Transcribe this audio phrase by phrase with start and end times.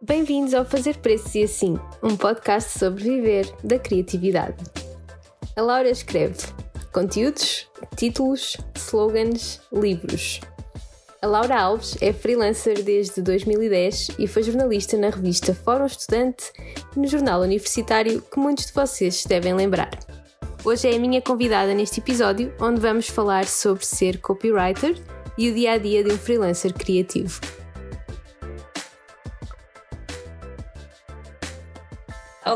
[0.00, 4.62] Bem-vindos ao Fazer Preços e Assim, um podcast sobre viver da criatividade.
[5.56, 6.38] A Laura escreve
[6.92, 7.66] conteúdos,
[7.96, 10.40] títulos, slogans, livros.
[11.20, 16.52] A Laura Alves é freelancer desde 2010 e foi jornalista na revista Fórum Estudante
[16.94, 19.90] e no jornal universitário que muitos de vocês devem lembrar.
[20.64, 24.94] Hoje é a minha convidada neste episódio, onde vamos falar sobre ser copywriter
[25.36, 27.40] e o dia a dia de um freelancer criativo.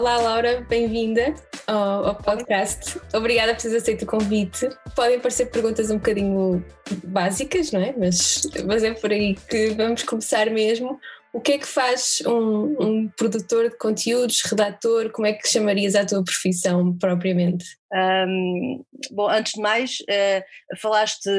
[0.02, 1.32] Olá, Laura, bem-vinda
[1.64, 3.00] ao, ao, podcast.
[3.14, 4.68] Obrigada por teres aceito o convite.
[4.96, 6.64] Podem parecer perguntas um bocadinho
[7.04, 7.94] básicas, não é?
[7.96, 10.98] Mas, mas é por aí que vamos começar mesmo.
[11.32, 15.08] O que é que faz um, um, produtor de conteúdos, redator?
[15.12, 17.64] Como é que chamarias a tua profissão propriamente?
[17.94, 21.30] Um, bom, antes de mais, uh, falaste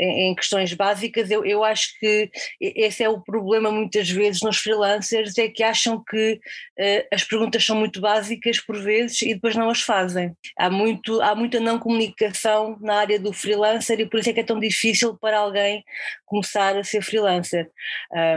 [0.00, 5.36] em, questões básicas, eu, eu acho que esse é o problema muitas vezes nos freelancers,
[5.38, 6.40] é que acham que
[6.78, 10.34] uh, as perguntas são muito básicas por vezes e depois não as fazem.
[10.58, 14.40] Há, muito, há muita não comunicação na área do freelancer e por isso é que
[14.40, 15.84] é tão difícil para alguém
[16.24, 17.68] começar a ser freelancer,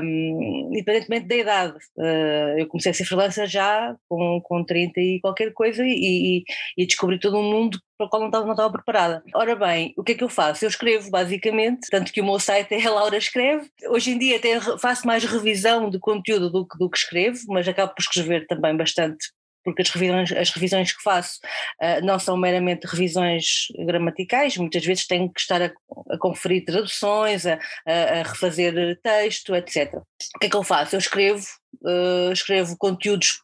[0.03, 1.77] um, independentemente da idade.
[1.97, 6.43] Uh, eu comecei a ser freelancer já com, com 30 e qualquer coisa e, e,
[6.77, 9.23] e descobri todo um mundo para o qual não estava, não estava preparada.
[9.33, 10.65] Ora bem, o que é que eu faço?
[10.65, 13.69] Eu escrevo basicamente, tanto que o meu site é Laura Escreve.
[13.87, 17.67] Hoje em dia até faço mais revisão de conteúdo do que, do que escrevo, mas
[17.67, 19.27] acabo por escrever também bastante
[19.63, 21.39] porque as revisões, as revisões que faço
[21.81, 25.71] uh, não são meramente revisões gramaticais, muitas vezes tenho que estar a,
[26.09, 29.93] a conferir traduções, a, a, a, refazer texto, etc.
[30.35, 30.95] O que é que eu faço?
[30.95, 31.45] Eu escrevo,
[31.81, 33.41] uh, escrevo conteúdos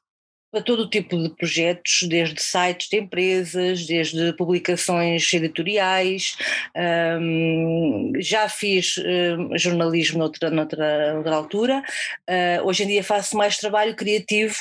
[0.52, 6.38] para todo o tipo de projetos, desde sites de empresas, desde publicações editoriais,
[7.22, 11.83] um, já fiz um, jornalismo noutra, noutra, noutra altura,
[12.27, 14.55] uh, hoje em dia faço mais trabalho criativo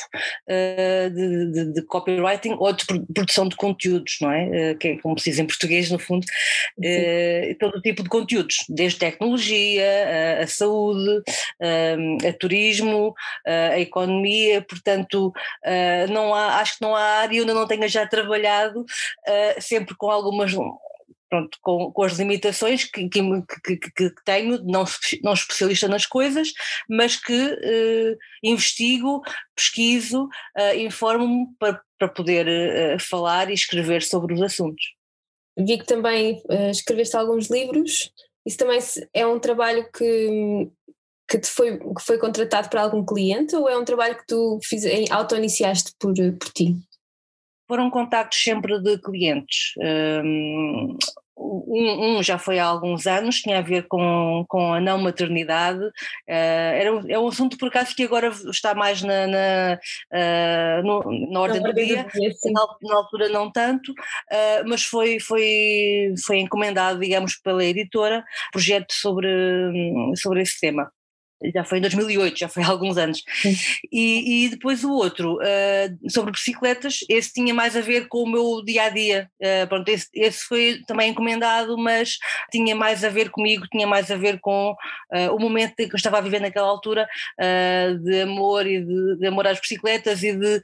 [0.48, 2.84] uh, de, de, de, copywriting ou de
[3.14, 4.72] produção de conteúdos, não é?
[4.72, 6.26] Uh, que é como se diz em português no fundo,
[7.58, 11.22] todo o tipo de conteúdos, desde tecnologia, a, a saúde,
[12.28, 13.14] a turismo,
[13.46, 15.32] a economia, portanto
[15.78, 19.60] Uh, não há, acho que não há área onde eu não tenha já trabalhado, uh,
[19.60, 20.52] sempre com algumas
[21.30, 23.20] pronto, com, com, as limitações que, que,
[23.64, 24.84] que, que, tenho, não,
[25.22, 26.52] não especialista nas coisas,
[26.88, 29.22] mas que uh, investigo,
[29.54, 30.28] pesquiso,
[30.76, 34.94] informo-me para, para poder falar e escrever sobre os assuntos.
[35.58, 38.10] Vi que também escreveste alguns livros,
[38.46, 38.78] isso também
[39.12, 40.70] é um trabalho que
[41.28, 44.58] que, te foi, que foi contratado para algum cliente ou é um trabalho que tu
[44.64, 46.76] fiz, auto-iniciaste por, por ti?
[47.68, 49.74] Foram contactos sempre de clientes.
[49.78, 50.96] Um,
[51.36, 55.84] um, um, já foi há alguns anos, tinha a ver com, com a não maternidade,
[55.84, 55.90] uh,
[56.26, 59.78] era, um, é um assunto por acaso que agora está mais na, na,
[60.12, 66.14] uh, no, na ordem do dia, na, na, altura não tanto, uh, mas foi, foi,
[66.26, 69.28] foi encomendado, digamos, pela editora, projeto sobre,
[70.16, 70.90] sobre esse tema
[71.54, 73.22] já foi em 2008, já foi há alguns anos.
[73.92, 78.28] E, e, depois o outro, uh, sobre bicicletas, esse tinha mais a ver com o
[78.28, 79.30] meu dia a dia.
[79.40, 82.18] Uh, pronto, esse, esse, foi também encomendado, mas
[82.50, 85.96] tinha mais a ver comigo, tinha mais a ver com uh, o momento que eu
[85.96, 87.08] estava a viver naquela altura,
[88.02, 90.60] de amor e de, de, amor às bicicletas e de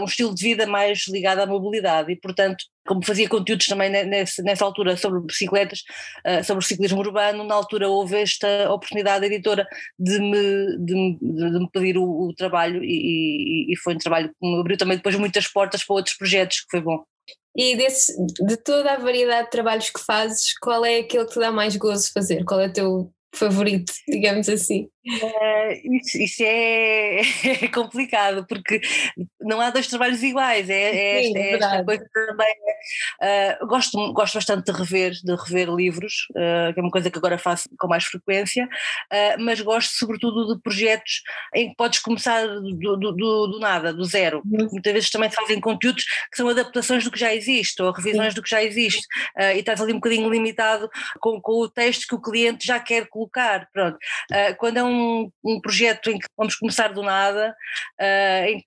[0.00, 2.12] um estilo de vida mais ligado à mobilidade.
[2.12, 5.84] E portanto, como fazia conteúdos também nessa, nessa altura sobre bicicletas,
[6.26, 9.64] uh, sobre o ciclismo urbano, na altura houve esta oportunidade da editora
[9.96, 14.28] de me, de, de, de me pedir o, o trabalho e, e, foi um trabalho
[14.28, 17.04] que me abriu também depois muitas portas para outros projetos, que foi bom.
[17.56, 18.12] E desse,
[18.44, 21.76] de toda a variedade de trabalhos que fazes, qual é aquele que te dá mais
[21.76, 22.44] gozo fazer?
[22.44, 24.88] Qual é o teu favorito, digamos assim?
[25.06, 27.20] Uh, isso, isso é,
[27.64, 28.82] é, complicado porque
[29.40, 32.54] não há dois trabalhos iguais, é, é Sim, esta, é esta coisa também.
[33.22, 37.18] Uh, gosto, gosto bastante de rever, de rever livros, uh, que é uma coisa que
[37.18, 38.68] agora faço com mais frequência,
[39.38, 41.22] mas gosto sobretudo de projetos
[41.54, 44.42] em que podes começar do, do, do, nada, do zero.
[44.44, 44.68] Uhum.
[44.70, 48.42] Muitas vezes também fazem conteúdos que são adaptações do que já existe ou revisões do
[48.42, 49.06] que já existe
[49.38, 50.88] e estás ali um bocadinho limitado
[51.20, 53.68] com, com o texto que o cliente já quer colocar.
[53.72, 53.98] Pronto.
[54.58, 57.54] quando é um um, um projeto em que vamos começar do nada,
[58.00, 58.64] uh, em que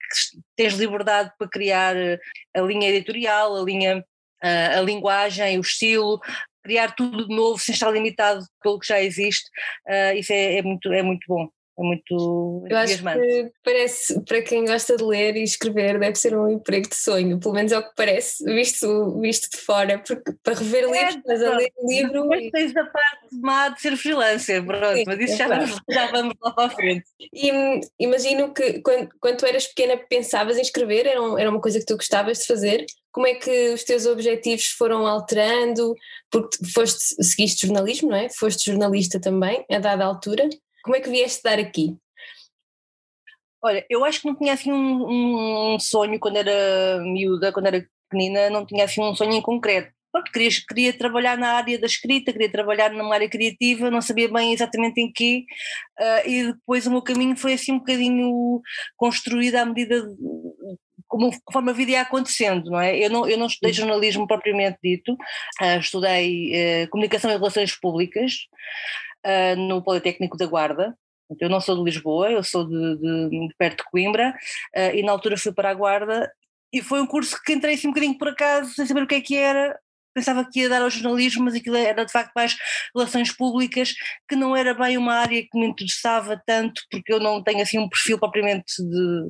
[0.56, 2.20] tens liberdade para criar eh,
[2.56, 6.20] a linha editorial, a linha, uh, a linguagem, o estilo,
[6.64, 9.50] criar tudo de novo sem estar limitado pelo que já existe,
[9.88, 11.50] uh, isso é, é, muito, é muito bom.
[11.78, 16.38] É muito Eu acho que parece, para quem gosta de ler e escrever, deve ser
[16.38, 20.34] um emprego de sonho, pelo menos é o que parece, visto, visto de fora, porque
[20.44, 22.34] para rever é, livros, estás a ler um livro.
[22.36, 22.52] E...
[22.52, 26.12] tens a parte má de ser freelancer, pronto, Sim, mas isso é já, vamos, já
[26.12, 27.06] vamos lá para a frente.
[27.20, 31.62] E imagino que quando, quando tu eras pequena pensavas em escrever, era, um, era uma
[31.62, 32.86] coisa que tu gostavas de fazer.
[33.12, 35.96] Como é que os teus objetivos foram alterando?
[36.30, 38.30] Porque foste, seguiste jornalismo, não é?
[38.30, 40.48] Foste jornalista também, a dada altura.
[40.84, 41.98] Como é que vieste dar aqui?
[43.64, 47.88] Olha, eu acho que não tinha assim um, um, sonho quando era miúda, quando era
[48.10, 49.90] pequenina, não tinha assim um sonho em concreto.
[50.12, 54.30] Pronto, queria, queria trabalhar na área da escrita, queria trabalhar numa área criativa, não sabia
[54.32, 55.46] bem exatamente em quê,
[56.00, 58.62] uh, e depois o meu caminho foi assim um bocadinho
[58.96, 60.16] construído à medida de,
[61.08, 62.96] como, conforme a vida ia acontecendo, não é?
[62.98, 68.34] Eu não, eu não estudei jornalismo propriamente dito, uh, estudei uh, comunicação e relações públicas,
[69.26, 70.96] uh, no Politécnico da Guarda.
[71.40, 74.36] Eu não sou de Lisboa, eu sou de, de, de perto de Coimbra
[74.76, 76.32] uh, e na altura fui para a Guarda
[76.72, 79.16] e foi um curso que entrei assim um bocadinho por acaso, sem saber o que
[79.16, 79.78] é que era,
[80.14, 82.56] pensava que ia dar ao jornalismo, mas aquilo era de facto mais
[82.96, 83.94] relações públicas,
[84.28, 87.80] que não era bem uma área que me interessava tanto, porque eu não tenho assim
[87.80, 89.30] um perfil propriamente de,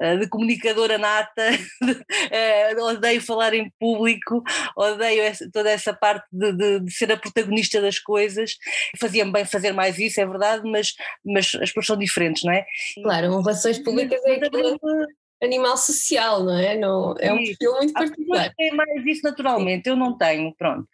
[0.00, 1.50] eh, de comunicadora nata,
[2.30, 4.42] eh, odeio falar em público,
[4.76, 8.52] odeio essa, toda essa parte de, de, de, ser a protagonista das coisas,
[9.00, 10.92] fazia-me bem fazer mais isso, é verdade, mas,
[11.24, 12.64] mas as pessoas são diferentes, não é?
[13.02, 14.78] Claro, relações públicas é aquilo
[15.42, 16.76] animal social, não é?
[16.76, 18.52] Não, é um perfil muito particular.
[18.56, 20.88] Tem mais isso naturalmente, eu não tenho, pronto.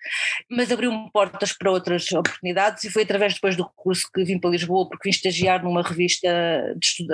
[0.51, 4.51] Mas abriu-me portas para outras oportunidades e foi através depois do curso que vim para
[4.51, 6.29] Lisboa, porque vim estagiar numa revista,
[6.77, 7.07] de,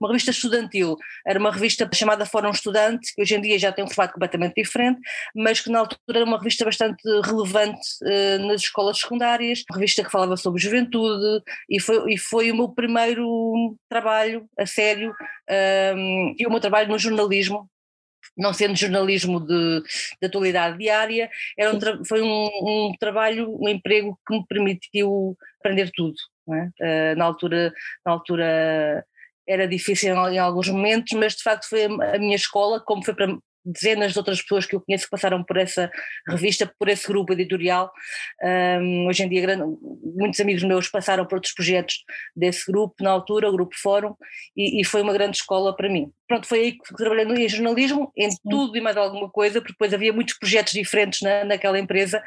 [0.00, 0.96] uma revista estudantil.
[1.26, 4.54] Era uma revista chamada Fórum Estudante, que hoje em dia já tem um formato completamente
[4.54, 5.00] diferente,
[5.34, 10.04] mas que na altura era uma revista bastante relevante uh, nas escolas secundárias, uma revista
[10.04, 15.14] que falava sobre juventude e foi, e foi o meu primeiro trabalho a sério
[15.96, 17.68] um, e o meu trabalho no jornalismo,
[18.36, 19.82] não sendo jornalismo de,
[20.20, 25.90] de atualidade diária, era um foi um, um, trabalho, um emprego que me permitiu aprender
[25.94, 26.16] tudo.
[26.50, 27.12] É?
[27.12, 27.72] Uh, na, altura,
[28.04, 29.04] na altura
[29.48, 33.36] era difícil em alguns momentos, mas de facto foi a minha escola, como foi para
[33.64, 35.90] dezenas de outras pessoas que eu conheço que passaram por essa
[36.28, 37.92] revista, por esse grupo editorial.
[38.42, 39.56] Um, hoje em dia,
[40.16, 42.04] muitos amigos meus passaram por outros projetos
[42.36, 44.14] desse grupo, na altura, o Grupo Fórum,
[44.56, 48.12] e, e foi uma grande escola para mim pronto, foi aí que trabalhei em jornalismo,
[48.16, 52.22] em tudo e mais alguma coisa, porque depois havia muitos projetos diferentes na, naquela empresa,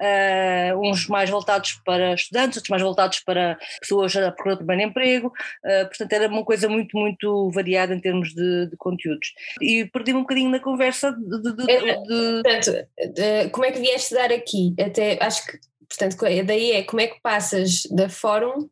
[0.00, 5.28] uh, uns mais voltados para estudantes, outros mais voltados para pessoas a procurar primeiro emprego,
[5.28, 9.32] uh, portanto era uma coisa muito, muito variada em termos de, de conteúdos.
[9.60, 12.42] E perdi-me um bocadinho na conversa de, de, é, de...
[12.42, 14.74] Portanto, como é que vieste dar aqui?
[14.80, 15.58] Até, acho que,
[15.88, 16.16] portanto,
[16.46, 18.68] daí é como é que passas da fórum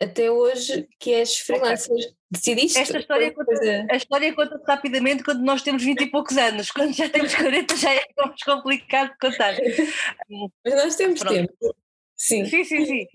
[0.00, 1.94] até hoje que és freelancer.
[1.94, 2.14] Okay.
[2.30, 2.78] Decidiste?
[2.78, 6.92] Esta história conta, a história conta-se rapidamente quando nós temos 20 e poucos anos, quando
[6.92, 9.54] já temos 40 já é mais complicado de contar.
[10.64, 11.34] Mas nós temos Pronto.
[11.34, 11.76] tempo.
[12.16, 12.44] Sim.
[12.46, 13.06] sim, sim, sim.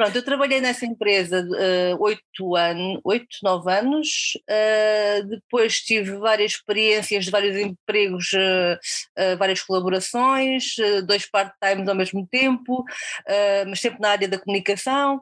[0.00, 6.52] Pronto, eu trabalhei nessa empresa uh, oito anos, oito, nove anos, uh, depois tive várias
[6.52, 10.74] experiências de vários empregos, uh, várias colaborações,
[11.06, 12.82] dois part-times ao mesmo tempo,
[13.68, 15.20] mas sempre na área da comunicação,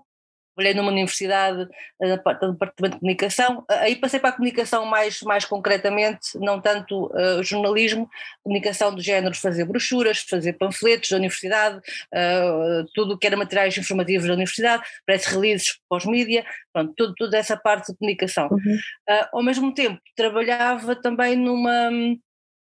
[0.59, 1.69] trabalhei numa universidade
[2.01, 7.43] no departamento de comunicação, aí passei para a comunicação mais, mais concretamente, não tanto uh,
[7.43, 8.11] jornalismo,
[8.43, 13.79] comunicação do género, fazer brochuras, fazer panfletos da universidade, uh, tudo o que era materiais
[13.79, 18.49] informativos da universidade, press releases pós-mídia, pronto, tudo, toda essa parte de comunicação.
[18.51, 18.79] Uhum.
[19.09, 21.91] Uh, ao mesmo tempo, trabalhava também numa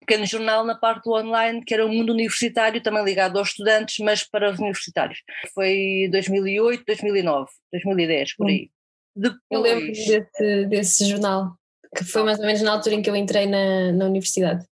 [0.05, 3.97] pequeno jornal na parte do online, que era o mundo universitário, também ligado aos estudantes,
[3.99, 5.19] mas para os universitários.
[5.53, 8.69] Foi 2008, 2009, 2010, por aí.
[9.15, 9.39] Depois...
[9.49, 11.55] Eu lembro desse, desse jornal,
[11.95, 14.65] que foi mais ou menos na altura em que eu entrei na, na universidade.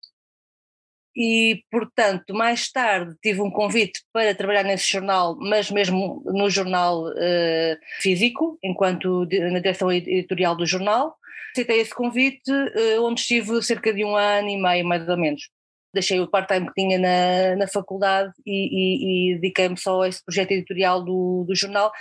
[1.15, 7.09] E, portanto, mais tarde tive um convite para trabalhar nesse jornal, mas mesmo no jornal
[7.09, 11.17] uh, físico, enquanto na direção editorial do jornal
[11.51, 15.49] aceitei esse convite, eh, onde estive cerca de um ano e meio, mais ou menos.
[15.93, 20.23] Deixei o part-time que tinha na, na faculdade e, e, e dediquei-me só a esse
[20.23, 21.91] projeto editorial do, do jornal,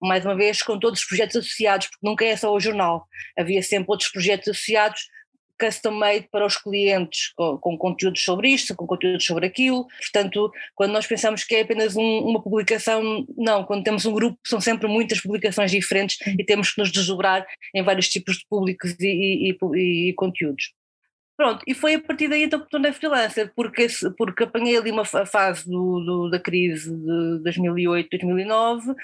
[0.00, 3.62] mais uma vez com todos os projetos associados, porque nunca é só o jornal, havia
[3.62, 5.00] sempre outros projetos associados
[5.58, 9.86] custom-made para os clientes, com, com, conteúdos sobre isto, com conteúdos sobre aquilo.
[9.98, 14.38] Portanto, quando nós pensamos que é apenas um, uma publicação, não, quando temos um grupo,
[14.46, 18.94] são sempre muitas publicações diferentes e temos que nos desdobrar em vários tipos de públicos
[19.00, 20.77] e, e, e, e conteúdos.
[21.38, 25.04] Pronto, e foi a partir daí então que tornei freelancer, porque, porque apanhei ali uma
[25.04, 28.96] fase do, do, da crise de 2008, 2009, uh,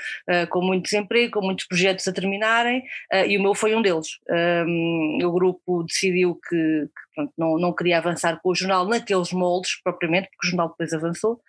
[0.51, 2.81] com muito desemprego, com muitos projetos a terminarem,
[3.13, 4.19] uh, e o meu foi um deles.
[4.29, 9.33] Um, o grupo decidiu que, que pronto, não, não queria avançar com o jornal naqueles
[9.33, 11.41] moldes propriamente, porque o jornal depois avançou.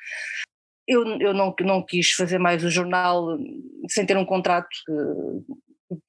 [0.88, 3.40] Eu, eu não, não quis fazer mais o jornal
[3.90, 4.70] sem ter um contrato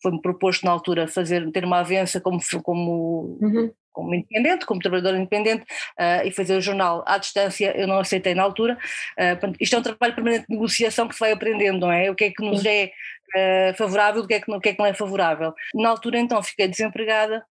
[0.03, 3.73] foi-me proposto na altura fazer, ter uma avença como, como, uhum.
[3.93, 5.63] como independente, como trabalhador independente
[5.99, 8.79] uh, e fazer o jornal à distância, eu não aceitei na altura.
[9.19, 12.11] Uh, isto é um trabalho permanente de negociação que se vai aprendendo, não é?
[12.11, 12.91] O que é que nos é
[13.37, 15.55] uh, favorável, o que é que, o que é que não é favorável.
[15.75, 17.45] Na altura então fiquei desempregada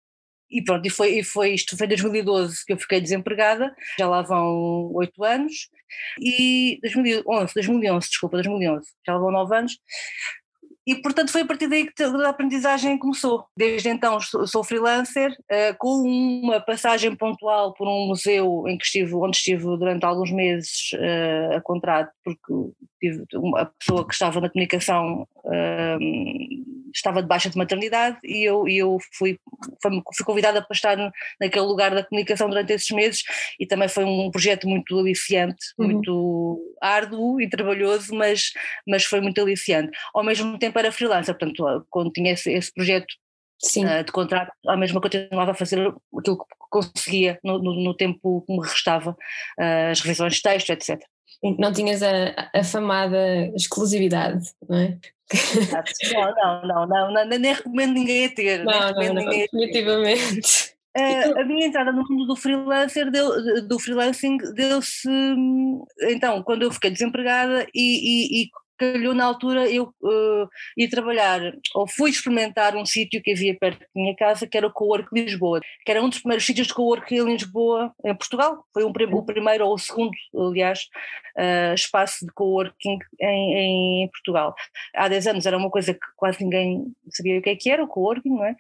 [0.51, 4.09] e pronto, e foi, e foi isto, foi em 2012 que eu fiquei desempregada, já
[4.09, 5.69] lá vão oito anos,
[6.21, 9.79] e 2011, 2011, desculpa, 2011, já lá vão nove anos,
[10.87, 13.47] e, portanto, foi a partir daí que a aprendizagem começou.
[13.57, 19.15] Desde então sou freelancer, uh, com uma passagem pontual por um museu em que estive,
[19.15, 22.53] onde estive durante alguns meses uh, a contrato, porque
[23.01, 28.69] tive uma pessoa que estava na comunicação uh, estava de baixa de maternidade e eu,
[28.69, 29.39] e eu fui,
[29.83, 30.97] fui convidada para estar
[31.41, 33.23] naquele lugar da comunicação durante esses meses
[33.59, 35.87] e também foi um projeto muito aliciante, uhum.
[35.87, 38.53] muito árduo e trabalhoso, mas,
[38.87, 39.91] mas foi muito aliciante.
[40.15, 43.13] Ao mesmo tempo era freelancer, portanto, quando tinha esse, esse projeto
[43.77, 45.79] uh, de contrato, à mesma continuava a fazer
[46.17, 50.71] aquilo que conseguia no, no, no tempo que me restava, uh, as revisões de texto,
[50.71, 51.01] etc.
[51.59, 54.99] Não tinhas a, a famada exclusividade, não é?
[56.13, 58.65] Não, não, não, não, nem recomendo ninguém a ter.
[58.65, 60.75] Não, não, não, definitivamente.
[60.97, 65.09] Uh, a minha entrada no mundo do freelancer deu, do freelancing deu-se
[66.03, 71.41] então quando eu fiquei desempregada e, e, e calhou na altura eu uh, ir trabalhar,
[71.75, 75.09] ou fui experimentar um sítio que havia perto da minha casa, que era o Cowork
[75.13, 78.65] Lisboa, que era um dos primeiros sítios de cowork em Lisboa, em Portugal.
[78.73, 80.81] Foi um, o primeiro ou o segundo, aliás,
[81.39, 84.55] uh, espaço de coworking em, em Portugal.
[84.95, 87.83] Há 10 anos era uma coisa que quase ninguém sabia o que é que era
[87.83, 88.55] o coworking, não é?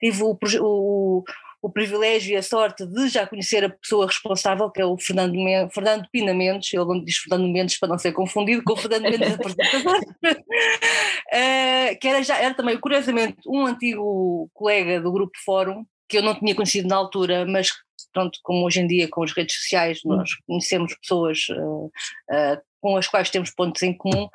[0.00, 1.24] Tive o, o
[1.66, 5.34] o privilégio e a sorte de já conhecer a pessoa responsável, que é o Fernando,
[5.34, 8.76] Men Fernando Pina Mendes, ele não diz Fernando Mendes para não ser confundido com o
[8.76, 15.32] Fernando Mendes apresentador, uh, que era, já, era também, curiosamente, um antigo colega do Grupo
[15.44, 17.70] Fórum, que eu não tinha conhecido na altura, mas
[18.12, 22.96] pronto, como hoje em dia com as redes sociais nós conhecemos pessoas uh, uh, com
[22.96, 24.28] as quais temos pontos em comum,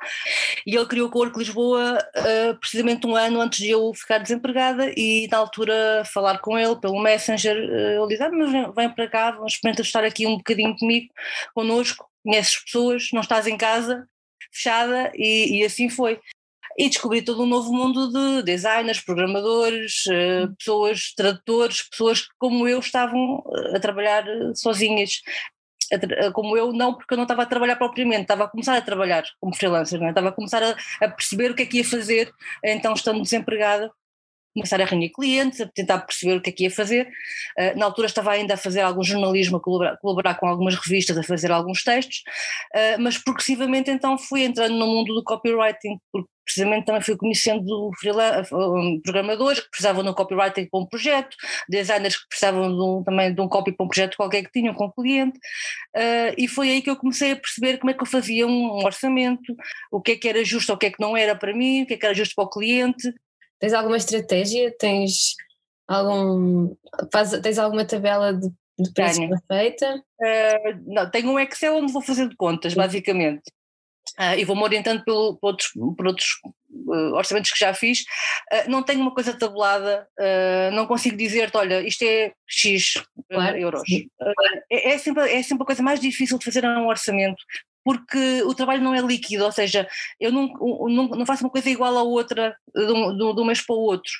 [0.66, 4.92] e ele criou o Corco Lisboa uh, precisamente um ano antes de eu ficar desempregada
[4.96, 9.08] e na altura falar com ele pelo Messenger, ele diz, ah, mas vem, vem para
[9.08, 11.08] cá, vamos experimentar estar aqui um bocadinho comigo,
[11.54, 14.06] connosco, conheces pessoas, não estás em casa,
[14.52, 16.20] fechada, e, e assim foi
[16.78, 22.66] e descobri todo um novo mundo de designers, programadores, uh, pessoas, tradutores, pessoas que como
[22.66, 23.42] eu estavam
[23.74, 24.24] a trabalhar
[24.54, 25.20] sozinhas
[26.32, 29.24] como eu, não porque eu não estava a trabalhar propriamente, estava a começar a trabalhar
[29.40, 30.08] como freelancer, é?
[30.08, 30.74] estava a começar a,
[31.04, 32.32] a, perceber o que é que ia fazer,
[32.64, 33.90] então estando desempregada,
[34.54, 37.08] começar a reunir clientes, a tentar perceber o que é que ia fazer.
[37.58, 41.16] Uh, na altura estava ainda a fazer algum jornalismo, a colaborar, colaborar com algumas revistas,
[41.16, 42.22] a fazer alguns textos,
[42.74, 47.90] uh, mas progressivamente então fui entrando no mundo do copywriting, porque precisamente também fui conhecendo
[49.04, 51.36] programadores que precisavam de um copywriting para um projeto,
[51.68, 54.74] designers que precisavam de um, também de um copy para um projeto qualquer que tinham
[54.74, 55.38] com o cliente,
[55.96, 58.84] uh, e foi aí que eu comecei a perceber como é que eu fazia um
[58.84, 59.54] orçamento,
[59.90, 61.86] o que é que era justo, o que é que não era para mim, o
[61.86, 63.12] que é que era justo para o cliente,
[63.62, 64.74] Tens alguma estratégia?
[64.76, 65.36] Tens
[65.86, 66.74] algum.
[67.12, 70.02] Faz, tens alguma tabela de, de preços feita?
[70.20, 73.44] Uh, não, tenho um Excel onde vou fazendo contas, basicamente.
[74.18, 76.28] Uh, e vou-me orientando pelo, por outros, por outros
[76.72, 78.00] uh, orçamentos que já fiz.
[78.52, 80.08] Uh, não tenho uma coisa tabulada,
[80.72, 82.94] não consigo dizer-te, olha, isto é X
[83.30, 83.82] claro, euros.
[84.68, 87.40] É, é, sempre, é sempre a coisa mais difícil de fazer um orçamento,
[87.84, 89.88] porque o trabalho não é líquido, ou seja,
[90.20, 90.48] eu não,
[90.88, 93.80] não, não faço uma coisa igual à outra de um, de um mês para o
[93.80, 94.12] outro.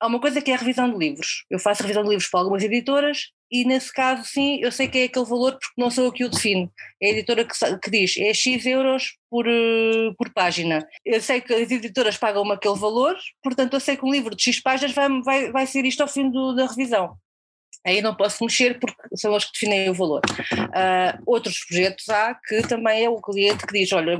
[0.00, 1.44] Há uma coisa que é a revisão de livros.
[1.50, 4.98] Eu faço revisão de livros para algumas editoras e nesse caso sim, eu sei que
[4.98, 6.70] é aquele valor porque não sou eu que o defino.
[7.02, 10.86] É a editora que, que diz é X euros por, uh, por página.
[11.04, 14.42] Eu sei que as editoras pagam-me aquele valor, portanto eu sei que um livro de
[14.42, 17.16] X páginas vai, vai, vai ser isto ao fim do, da revisão.
[17.86, 20.20] Aí não posso mexer porque são eles que definem o valor.
[20.52, 24.18] Uh, outros projetos há que também é o cliente que diz: olha,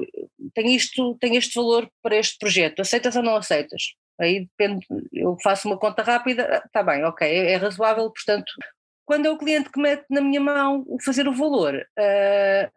[0.55, 3.83] tem isto, tem este valor para este projeto, aceitas ou não aceitas?
[4.21, 8.51] Aí depende, eu faço uma conta rápida, está bem, ok, é, é, razoável, portanto,
[9.05, 12.71] quando é o cliente que mete na minha mão o fazer o valor, uh,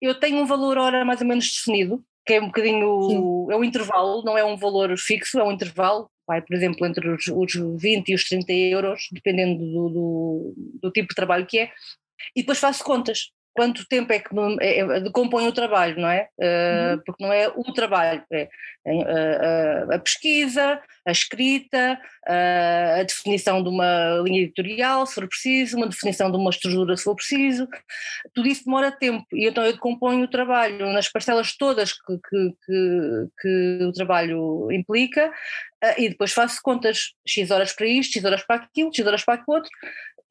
[0.00, 3.52] eu tenho um valor hora mais ou menos definido, que é um bocadinho, Sim.
[3.52, 7.08] é um intervalo, não é um valor fixo, é um intervalo, vai, por exemplo, entre
[7.08, 11.58] os, os 20 e os 30 euros, dependendo do, do, do tipo de trabalho que
[11.58, 11.70] é,
[12.34, 14.28] e depois faço contas quanto tempo é que
[14.60, 16.28] é, é, compõe o trabalho, não é?
[16.38, 18.48] Uh, porque não é o trabalho, é
[18.86, 25.26] a, a, a pesquisa, a escrita, a, a, definição de uma linha editorial, se for
[25.26, 27.66] preciso, uma definição de uma estrutura, se for preciso,
[28.34, 32.52] tudo isso demora tempo e então eu componho o trabalho nas parcelas todas que, que,
[32.66, 35.32] que, que o trabalho implica
[35.96, 39.34] e depois faço contas, X horas para isto, X horas para aquilo, X horas para
[39.34, 39.70] aquilo outro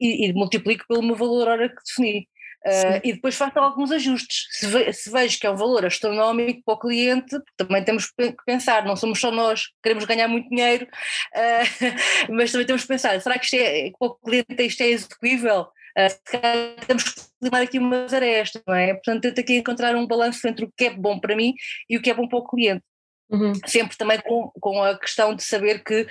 [0.00, 2.28] e, e multiplico pelo meu valor hora que defini.
[2.64, 4.46] Uh, e depois faço alguns ajustes.
[4.50, 8.34] Se, ve, se, vejo que é um valor astronómico para o cliente, também temos que
[8.44, 12.88] pensar, não somos só nós que queremos ganhar muito dinheiro, uh, mas também temos que
[12.88, 15.68] pensar, será que isto é, para o cliente isto é execuível?
[15.96, 18.94] Uh, temos que limar aqui umas arestas, não é?
[18.94, 21.54] Portanto, tento aqui encontrar um balanço entre o que é bom para mim
[21.88, 22.82] e o que é bom para o cliente.
[23.30, 23.52] Uhum.
[23.66, 26.06] Sempre também com, com a questão de saber que,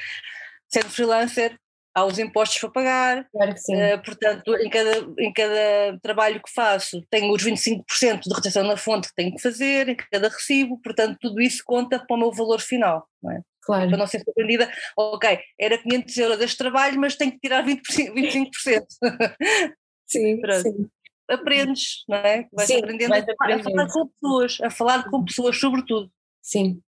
[0.67, 1.57] sendo freelancer,
[1.95, 3.73] há os impostos para pagar, claro que sim.
[3.73, 7.83] Uh, portanto, em cada, em cada trabalho que faço tenho os 25%
[8.23, 11.97] de retenção na fonte que tenho que fazer, em cada recibo, portanto, tudo isso conta
[11.97, 13.41] para o meu valor final, não é?
[13.61, 13.89] Claro.
[13.89, 17.81] Para não ser surpreendida, ok, era 500 euros este trabalho, mas tenho que tirar 20%,
[18.13, 18.85] 25%.
[20.05, 20.89] sim, sim.
[21.27, 22.47] Aprendes, não é?
[22.53, 26.11] Vais sim, aprendendo vais a, a falar com pessoas, a falar com pessoas, sobretudo.
[26.43, 26.79] Sim,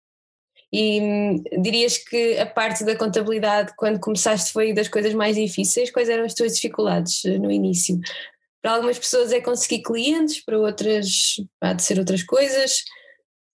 [0.71, 5.91] e hum, dirias que a parte da contabilidade, quando começaste, foi das coisas mais difíceis?
[5.91, 7.99] Quais eram as tuas dificuldades eh, no início?
[8.61, 12.83] Para algumas pessoas é conseguir clientes, para outras há de ser outras coisas.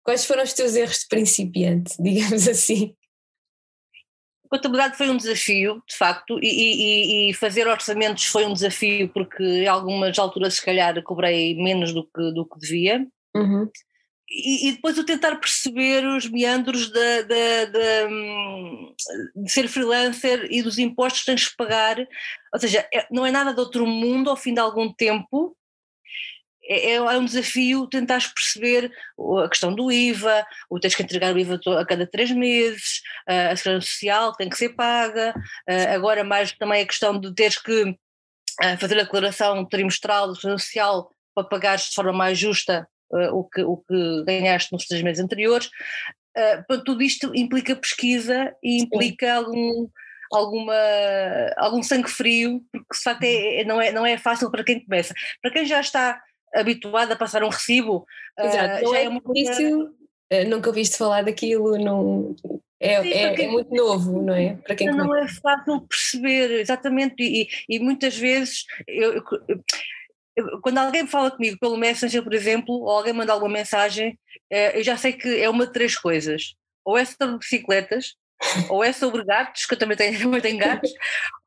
[0.05, 2.95] Quais foram os teus erros de principiante, digamos assim?
[4.49, 9.45] Contabilidade foi um desafio, de facto, e, e, e, fazer orçamentos foi um desafio, porque
[9.45, 13.07] em algumas alturas, se calhar, cobrei menos do que, do que devia.
[13.35, 13.71] Uhum
[14.31, 18.95] e, e, depois o tentar perceber os meandros de, de, de,
[19.35, 21.99] de, ser freelancer e dos impostos que tens de pagar,
[22.53, 25.57] ou seja, é, não é nada de outro mundo ao fim de algum tempo,
[26.63, 28.93] é, é, é um desafio tentar perceber
[29.45, 33.57] a questão do IVA, o tens que entregar o IVA a cada três meses, a
[33.57, 35.35] segurança social tem que ser paga,
[35.93, 37.97] agora mais também a questão de teres que
[38.79, 43.45] fazer a declaração trimestral da segurança social para pagares de forma mais justa uh, o,
[43.45, 45.69] que, o que ganhaste nos três meses anteriores.
[46.37, 49.89] Uh, tudo isto implica pesquisa e implica algum,
[50.33, 50.75] alguma,
[51.57, 54.85] algum sangue frio, porque de facto é, é, não, é, não é fácil para quem
[54.85, 55.15] começa.
[55.43, 56.23] Para quem já está
[56.55, 58.07] habituado a passar um recibo,
[58.39, 59.95] Exato, uh, já é, é muito difícil.
[60.49, 62.37] Nunca ouviste falar daquilo, não,
[62.81, 64.57] é, Sim, é, é, muito novo, não é?
[64.57, 69.63] Para quem não é fácil perceber, exatamente, e, e muitas vezes eu, eu,
[70.63, 74.19] quando alguém fala comigo pelo Messenger, por exemplo, ou alguém manda alguma mensagem,
[74.51, 76.55] eh, eu já sei que é uma de três coisas.
[76.85, 78.15] Ou é sobre bicicletas,
[78.71, 80.91] ou é sobre gatos, que eu também tenho, também tenho gatos,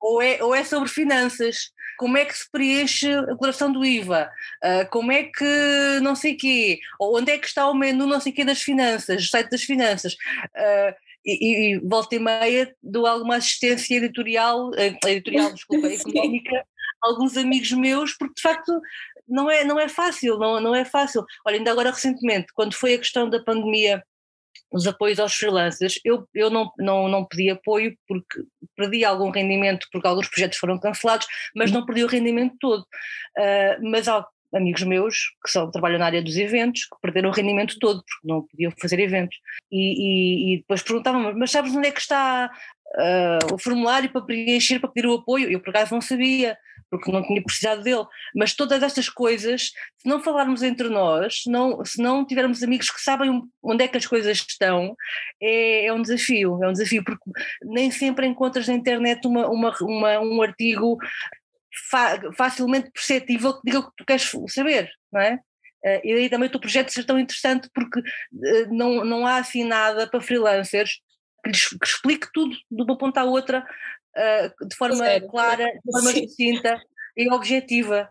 [0.01, 1.71] ou é, ou é sobre finanças.
[1.97, 4.29] Como é que se preenche a declaração do IVA?
[4.63, 6.79] Uh, como é que não sei quê?
[6.99, 9.61] Ou onde é que está o menu não sei quê das finanças, o site das
[9.61, 10.13] finanças?
[10.13, 10.93] Uh,
[11.25, 16.65] e, e volta e meia dou alguma assistência editorial, editorial, desculpa, económica
[17.03, 18.71] alguns amigos meus, porque de facto
[19.27, 21.25] não é, não é fácil, não, não é fácil.
[21.45, 24.03] Olha, ainda agora recentemente, quando foi a questão da pandemia,
[24.71, 28.43] os apoios aos freelancers, eu, eu não, não, não pedi apoio porque
[28.75, 32.81] perdi algum rendimento, porque alguns projetos foram cancelados, mas não perdi o rendimento todo.
[33.37, 37.33] Uh, mas há amigos meus que são, trabalham na área dos eventos, que perderam o
[37.33, 39.37] rendimento todo, porque não podiam fazer eventos.
[39.71, 42.51] E, e, e depois perguntavam, mas sabes onde é que está
[42.95, 45.49] uh, o formulário para preencher, para pedir o apoio?
[45.49, 46.57] Eu por acaso não sabia
[46.93, 48.05] porque não tinha precisado dele.
[48.35, 52.91] Mas todas estas coisas, se não falarmos entre nós, se não, se não tivermos amigos
[52.91, 54.95] que sabem onde é que as coisas estão,
[55.41, 57.23] é, é um desafio, é um desafio, porque
[57.63, 60.97] nem sempre encontras na internet uma, uma, uma um artigo
[61.89, 65.39] fa facilmente perceptível que diga o que tu queres saber, não é?
[65.83, 69.37] Uh, e aí também o teu projeto ser tão interessante porque uh, não, não há
[69.37, 71.01] assim nada para freelancers
[71.43, 73.65] que, lhes, que explique tudo de uma ponta à outra
[74.15, 75.27] uh, de forma Sério?
[75.27, 76.81] clara, de forma sucinta
[77.15, 78.09] e objetiva.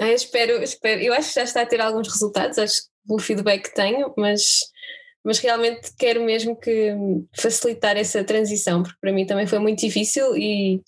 [0.00, 2.88] Ah, eu espero, espero, eu acho que já está a ter alguns resultados, acho que
[3.06, 4.60] pelo feedback que tenho, mas,
[5.24, 6.94] mas realmente quero mesmo que
[7.36, 10.80] facilitar essa transição, porque para mim também foi muito difícil e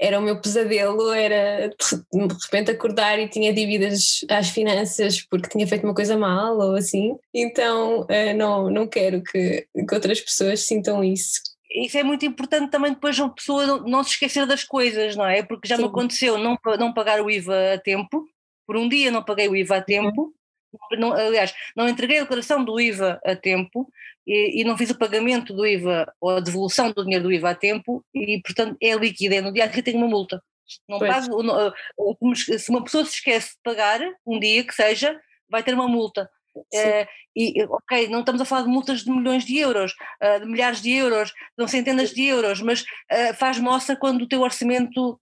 [0.00, 5.66] era o meu pesadelo, era de repente acordar e tinha dívidas às finanças porque tinha
[5.66, 7.16] feito uma coisa mal ou assim.
[7.34, 12.70] Então ah, não, não quero que, que outras pessoas sintam isso isso é muito importante
[12.70, 15.42] também depois uma pessoa não se esquecer das coisas, não é?
[15.42, 15.82] Porque já Sim.
[15.82, 18.24] me aconteceu não, não pagar o IVA a tempo,
[18.66, 20.32] por um dia não paguei o IVA a tempo,
[20.98, 23.88] não, aliás, não entreguei a declaração do IVA a tempo
[24.26, 27.50] e, e, não fiz o pagamento do IVA ou a devolução do dinheiro do IVA
[27.50, 30.42] a tempo e, portanto, é líquido, é no dia que tenho uma multa.
[30.86, 31.72] Não pago, não,
[32.34, 36.30] se uma pessoa se esquece de pagar, um dia que seja, vai ter uma multa.
[36.56, 40.46] Uh, e, ok, não estamos a falar de multas de milhões de euros, uh, de
[40.46, 45.18] milhares de euros, de centenas de euros, mas uh, faz moça quando o teu orçamento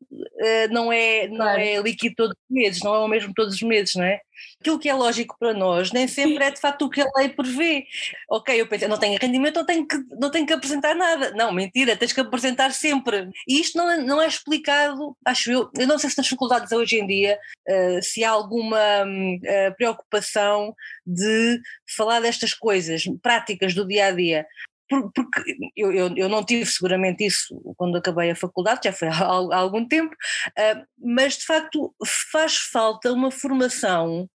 [0.71, 1.61] não, é, não claro.
[1.61, 4.21] é líquido todos os meses, não é o mesmo todos os meses, não é?
[4.61, 7.29] aquilo que é lógico para nós nem sempre é de facto o que a lei
[7.29, 7.87] prevê.
[8.31, 11.31] Ok, eu pensei, não tenho rendimento, não tenho que, não tenho que apresentar nada.
[11.33, 13.29] Não, mentira, tens que apresentar sempre.
[13.49, 16.73] E isto não é, não é explicado, acho eu, eu não sei se nas faculdades
[16.73, 20.75] hoje em dia uh, se há alguma uh, preocupação
[21.07, 21.61] de
[21.97, 24.47] falar destas coisas práticas do dia a dia
[24.89, 29.15] porque eu, eu, eu, não tive seguramente isso quando acabei a faculdade, já foi há,
[29.15, 31.95] há algum tempo, uh, mas de facto
[32.31, 34.29] faz falta uma formação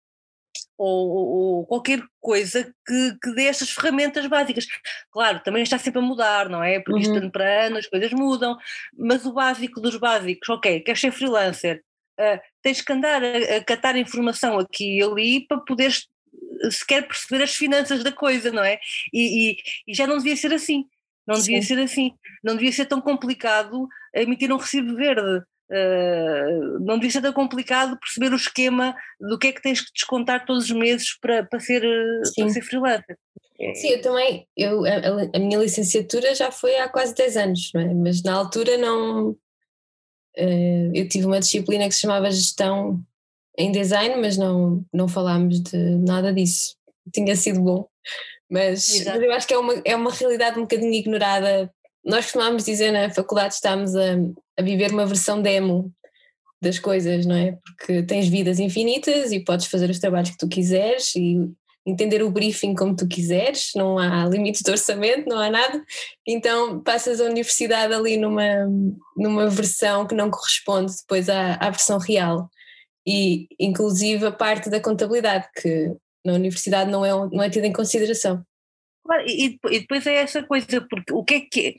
[0.76, 4.66] ou, ou, qualquer coisa que, que dê estas ferramentas básicas.
[5.12, 6.80] Claro, também está sempre a mudar, não é?
[6.80, 7.18] Porque isto uhum.
[7.18, 8.56] ano para ano as coisas mudam,
[8.98, 11.82] mas o básico dos básicos, ok, queres ser freelancer,
[12.18, 16.08] uh, tens que andar a, a catar informação aqui e ali para poderes
[16.70, 18.78] sequer perceber as finanças da coisa, não é?
[19.12, 19.56] E, e,
[19.88, 20.84] e já não devia ser assim.
[21.26, 21.68] Não devia Sim.
[21.68, 22.12] ser assim.
[22.42, 25.42] Não devia ser tão complicado emitir um recibo verde.
[25.70, 29.92] Uh, não devia ser tão complicado perceber o esquema do que é que tens que
[29.94, 31.82] descontar todos os meses para, para, ser,
[32.36, 33.16] para ser freelancer.
[33.74, 37.94] Sim, eu também, eu, a, a, minha licenciatura já foi há quase 10 anos, é?
[37.94, 39.30] mas na altura não.
[40.36, 43.00] Uh, eu tive uma disciplina que se chamava Gestão
[43.60, 46.74] em design, mas não, não falámos de nada disso.
[47.12, 47.86] Tinha sido bom.
[48.50, 51.70] Mas, mas, eu acho que é uma, é uma realidade um bocadinho ignorada.
[52.04, 54.16] Nós costumamos dizer na faculdade estamos a,
[54.58, 55.92] a viver uma versão demo
[56.60, 57.58] das coisas, não é?
[57.64, 61.38] Porque tens vidas infinitas e podes fazer os trabalhos que tu quiseres e
[61.86, 65.82] entender o briefing como tu quiseres, não há limites de orçamento, não há nada.
[66.26, 68.66] Então passas a universidade ali numa,
[69.16, 72.50] numa versão que não corresponde depois à, à versão real
[73.06, 77.72] e inclusive a parte da contabilidade, que na universidade não é, não é tida em
[77.72, 78.44] consideração.
[79.04, 81.76] Claro, e, e depois é essa coisa, porque o que é que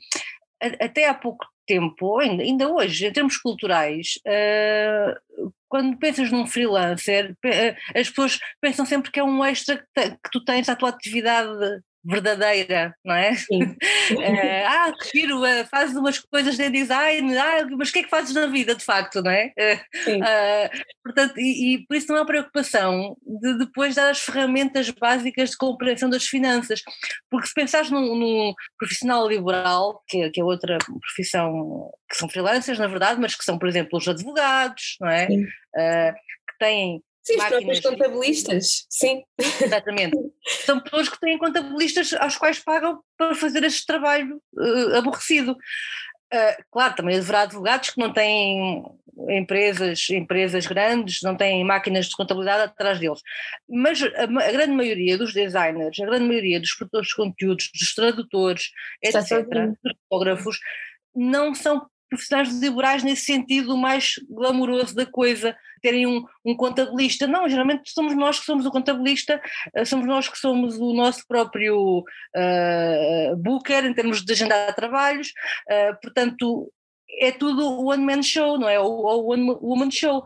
[0.80, 7.98] até há pouco tempo, ainda, hoje, em termos culturais, uh, quando pensas num freelancer, uh,
[7.98, 12.94] as pessoas pensam sempre que é um extra que tu tens à tua atividade verdadeira,
[13.04, 13.34] não é?
[13.34, 13.76] Sim.
[14.20, 18.02] é, ah, que giro, uh, fazes umas coisas de design, ah, mas o que é
[18.02, 19.52] que fazes na vida de facto, não é?
[20.12, 20.68] Uh,
[21.02, 25.56] portanto, e, e, por isso não há preocupação de depois dar as ferramentas básicas de
[25.56, 26.82] compreensão das finanças,
[27.30, 32.78] porque se pensares num, num profissional liberal, que, que, é outra profissão, que são freelancers
[32.78, 35.26] na verdade, mas que são por exemplo os advogados, não é?
[35.26, 36.12] Uh,
[36.48, 39.22] que têm Sim, os próprios contabilistas, sim.
[39.38, 40.16] Exatamente.
[40.66, 45.52] São pessoas que têm contabilistas aos quais pagam para fazer este trabalho uh, aborrecido.
[45.52, 48.82] Uh, claro, também haverá advogados que não têm
[49.28, 53.20] empresas, empresas grandes, não têm máquinas de contabilidade atrás deles.
[53.68, 57.94] Mas a, a grande maioria dos designers, a grande maioria dos produtores de conteúdos, dos
[57.94, 58.70] tradutores,
[59.02, 60.58] etc., dos fotógrafos,
[61.14, 67.26] não são profissionais liberais nesse sentido mais glamouroso da coisa, terem um, um, contabilista.
[67.26, 69.40] Não, geralmente somos nós que somos o contabilista,
[69.74, 75.28] eh, somos nós que somos o nosso próprio uh, booker em termos de agendar trabalhos,
[75.68, 76.72] uh, portanto
[77.20, 78.80] é tudo o one man show, não é?
[78.80, 80.24] Ou o one woman show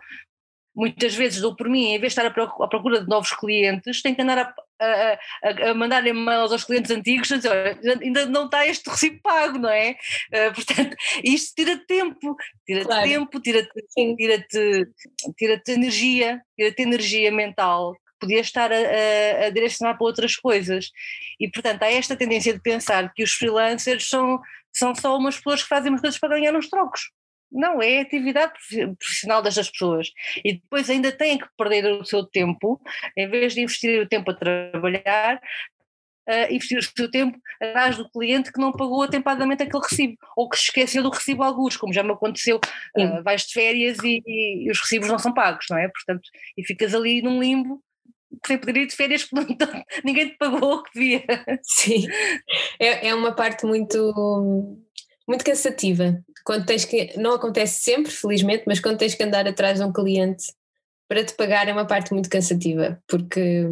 [0.74, 4.14] muitas vezes dou por mim, em vez de estar à procura de novos clientes, tenho
[4.14, 8.26] que andar a, a, a, a mandar e-mails aos clientes antigos a dizer, olha, ainda
[8.26, 9.96] não está este recibo pago, não é?
[10.32, 13.08] Uh, portanto, isto tira tempo, tira-te claro.
[13.08, 13.70] tempo, tira-te
[14.16, 14.46] tira
[15.36, 20.90] tira energia, tira-te energia mental que podia estar a, a, direcionar para outras coisas.
[21.40, 24.40] E, portanto, há esta tendência de pensar que os freelancers são,
[24.72, 27.10] são só umas pessoas que fazem coisas para ganhar uns trocos.
[27.50, 28.52] Não, é atividade
[28.98, 30.10] profissional destas pessoas.
[30.44, 32.80] E depois ainda têm que perder o seu tempo,
[33.16, 35.40] em vez de investir o tempo a trabalhar,
[36.28, 40.48] uh, investir o seu tempo atrás do cliente que não pagou atempadamente aquele recibo, ou
[40.48, 42.60] que se esqueceu do recibo alguns, como já me aconteceu,
[42.98, 45.88] uh, vais de férias e, e, os recibos não são pagos, não é?
[45.88, 47.82] Portanto, e ficas ali num limbo
[48.44, 49.56] sem poder ir de férias porque
[50.04, 51.24] ninguém te pagou o que devia.
[51.62, 52.06] Sim,
[52.78, 54.76] é, é uma parte muito
[55.26, 56.22] muito cansativa.
[56.44, 59.92] Quando tens que, não acontece sempre, felizmente, mas quando tens que andar atrás de um
[59.92, 60.44] cliente
[61.08, 63.64] para te pagar é uma parte muito cansativa, porque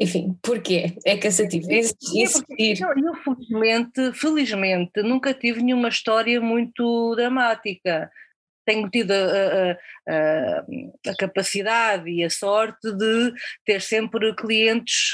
[0.00, 0.96] enfim, porquê?
[1.04, 1.70] É cansativo.
[1.70, 2.80] Existir.
[2.80, 8.10] Eu, felizmente, felizmente, nunca tive nenhuma história muito dramática.
[8.64, 9.76] tenho tido a,
[10.08, 10.64] a,
[11.06, 13.34] a, capacidade e a sorte de
[13.66, 15.12] ter sempre clientes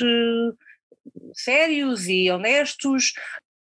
[1.34, 3.12] sérios e honestos,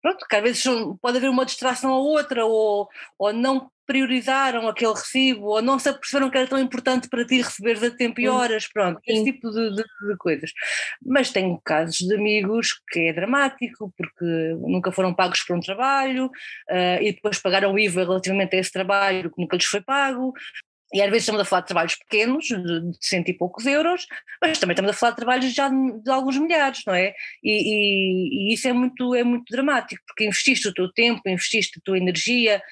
[0.02, 0.64] pronto, que às vezes
[1.00, 2.88] pode haver uma distração ou outra, ou,
[3.18, 7.42] ou não priorizaram aquele recibo, ou não se aperceberam que era tão importante para ti
[7.42, 9.12] receberes a tempo e horas, pronto, Sim.
[9.12, 10.50] esse tipo de, de, de, coisas.
[11.04, 14.24] Mas tenho casos de amigos que é dramático, porque
[14.60, 18.72] nunca foram pagos por um trabalho, uh, e depois pagaram o IVA relativamente a esse
[18.72, 20.32] trabalho que nunca lhes foi pago,
[20.92, 24.06] e às vezes estamos a falar de trabalhos pequenos, de cento e poucos euros,
[24.40, 27.14] mas também estamos a falar de trabalhos já de, de alguns milhares, não é?
[27.42, 31.78] E, e, e, isso é muito, é muito dramático, porque investiste o teu tempo, investiste
[31.78, 32.62] a tua energia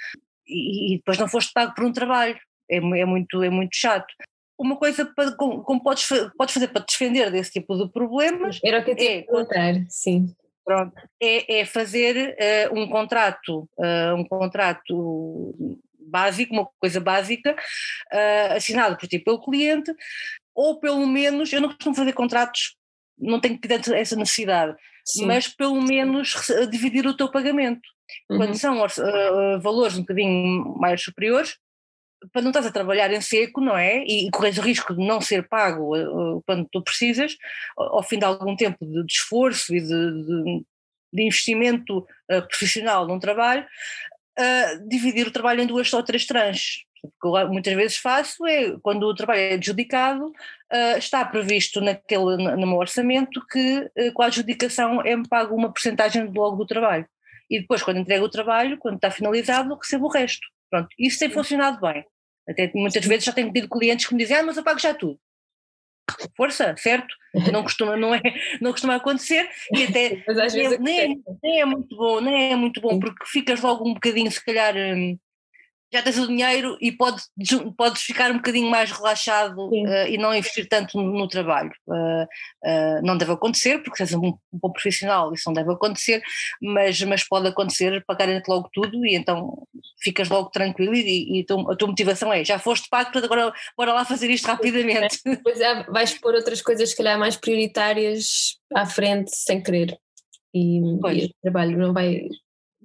[0.47, 2.39] e, e depois não foste pago por um trabalho.
[2.71, 4.15] É, é, muito, é muito chato.
[4.59, 6.07] Uma coisa para, como, como podes,
[6.37, 8.61] podes fazer para te defender desse tipo de problemas.
[8.63, 10.35] Era o que eu tinha é, contar, sim.
[10.65, 12.37] Pronto, é, é fazer
[12.71, 15.57] uh, um contrato, uh, um contrato
[16.11, 19.93] básico, uma coisa básica, uh, assinado por ti pelo cliente,
[20.55, 22.77] ou pelo menos, eu não costumo fazer contratos,
[23.19, 25.27] não tenho que ter essa necessidade, Sim.
[25.27, 26.35] mas pelo menos
[26.71, 27.89] dividir o teu pagamento.
[28.29, 28.39] Uhum.
[28.39, 31.57] Quando são uh, valores um bocadinho mais superiores,
[32.33, 34.05] para não estás a trabalhar em seco, não é?
[34.05, 37.37] E, e corres o risco de não ser pago uh, quando tu precisas,
[37.77, 40.65] ao, fim de algum tempo de, de esforço e de, de,
[41.13, 43.67] de investimento uh, profissional num trabalho,
[44.41, 46.85] uh, dividir o trabalho em duas ou três tranches.
[47.03, 51.81] O que eu muitas vezes faço é, quando o trabalho é adjudicado, uh, está previsto
[51.81, 56.67] naquele, no meu orçamento que uh, com a adjudicação é-me pago uma porcentagem logo do
[56.67, 57.07] trabalho.
[57.49, 60.47] E depois, quando entrego o trabalho, quando está finalizado, recebo o resto.
[60.71, 62.05] Pronto, isso tem funcionado bem.
[62.49, 64.95] Até muitas vezes já tenho tido clientes que me dizem, ah, mas eu pago já
[64.95, 65.19] tudo
[66.37, 67.15] força, certo?
[67.53, 68.21] Não costuma, não é,
[68.61, 72.81] não costuma acontecer e até nem, nem, é, nem, é muito bom, nem é muito
[72.81, 75.17] bom, porque ficas logo um bocadinho, se calhar, hum,
[75.93, 77.29] já tens o dinheiro e podes,
[77.77, 81.73] podes ficar um bocadinho mais relaxado uh, e não investir tanto no, no trabalho.
[81.87, 86.23] Uh, uh, não deve acontecer, porque és um, um bom profissional, isso não deve acontecer,
[86.63, 89.67] mas, mas pode acontecer pagarem-te logo tudo e então
[90.03, 94.05] ficas logo tranquilo e, e a tua motivação é já foste pago, agora bora lá
[94.05, 95.21] fazer isto rapidamente.
[95.43, 99.99] Pois é, vais pôr outras coisas se calhar mais prioritárias à frente sem querer.
[100.53, 102.29] E, e o trabalho não vai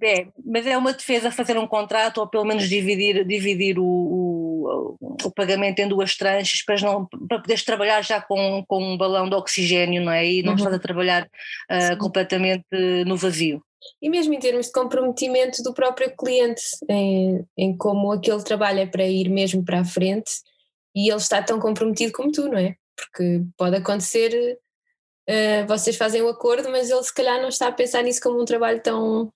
[0.01, 4.97] é, mas é uma defesa fazer um contrato ou pelo menos dividir, dividir o, o,
[5.23, 9.29] o pagamento em duas tranches para, não, para poderes trabalhar já com, com um balão
[9.29, 10.25] de oxigênio, não é?
[10.25, 10.57] E não uhum.
[10.57, 12.65] estás a trabalhar uh, completamente
[13.05, 13.63] no vazio.
[14.01, 18.85] E mesmo em termos de comprometimento do próprio cliente, em, em como aquele trabalho é
[18.85, 20.31] para ir mesmo para a frente
[20.93, 22.75] e ele está tão comprometido como tu, não é?
[22.95, 24.57] Porque pode acontecer,
[25.29, 28.41] uh, vocês fazem o acordo, mas ele se calhar não está a pensar nisso como
[28.41, 29.31] um trabalho tão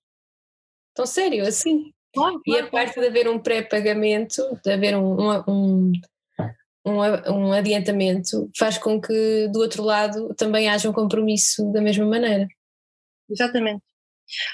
[1.00, 1.94] Tão sério, assim.
[2.14, 5.94] Claro, e a parte de haver um pré-pagamento, de haver um, um,
[6.86, 12.06] um, um, adiantamento, faz com que do outro lado também haja um compromisso da mesma
[12.06, 12.50] maneira.
[13.30, 13.82] Exatamente.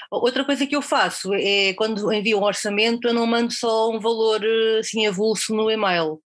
[0.08, 3.98] Outra coisa que eu faço é quando envio um orçamento, eu não mando só um
[3.98, 4.40] valor
[4.78, 6.22] assim avulso no e-mail.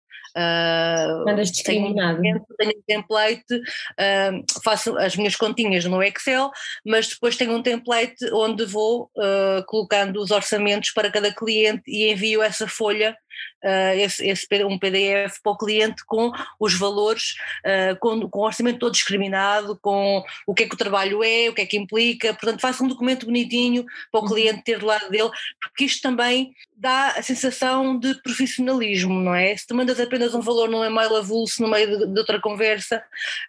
[1.25, 2.21] Mandas discriminado.
[2.21, 6.49] Tenho, tenho um template, uh, faço as minhas continhas no Excel,
[6.85, 12.11] mas depois tenho um template onde vou uh, colocando os orçamentos para cada cliente e
[12.11, 13.15] envio essa folha
[13.63, 18.45] uh, esse, esse, um PDF para o cliente com os valores, uh, com, com o
[18.45, 21.77] orçamento todo discriminado, com o que é que o trabalho é, o que é que
[21.77, 24.29] implica, portanto faça um documento bonitinho para o uhum.
[24.29, 25.29] cliente ter do lado dele,
[25.61, 29.55] porque isto também dá a sensação de profissionalismo, não é?
[29.55, 33.03] Se tu mandas apenas um valor num e-mail avulso no meio de, de outra conversa,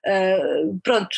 [0.06, 1.16] uh, pronto,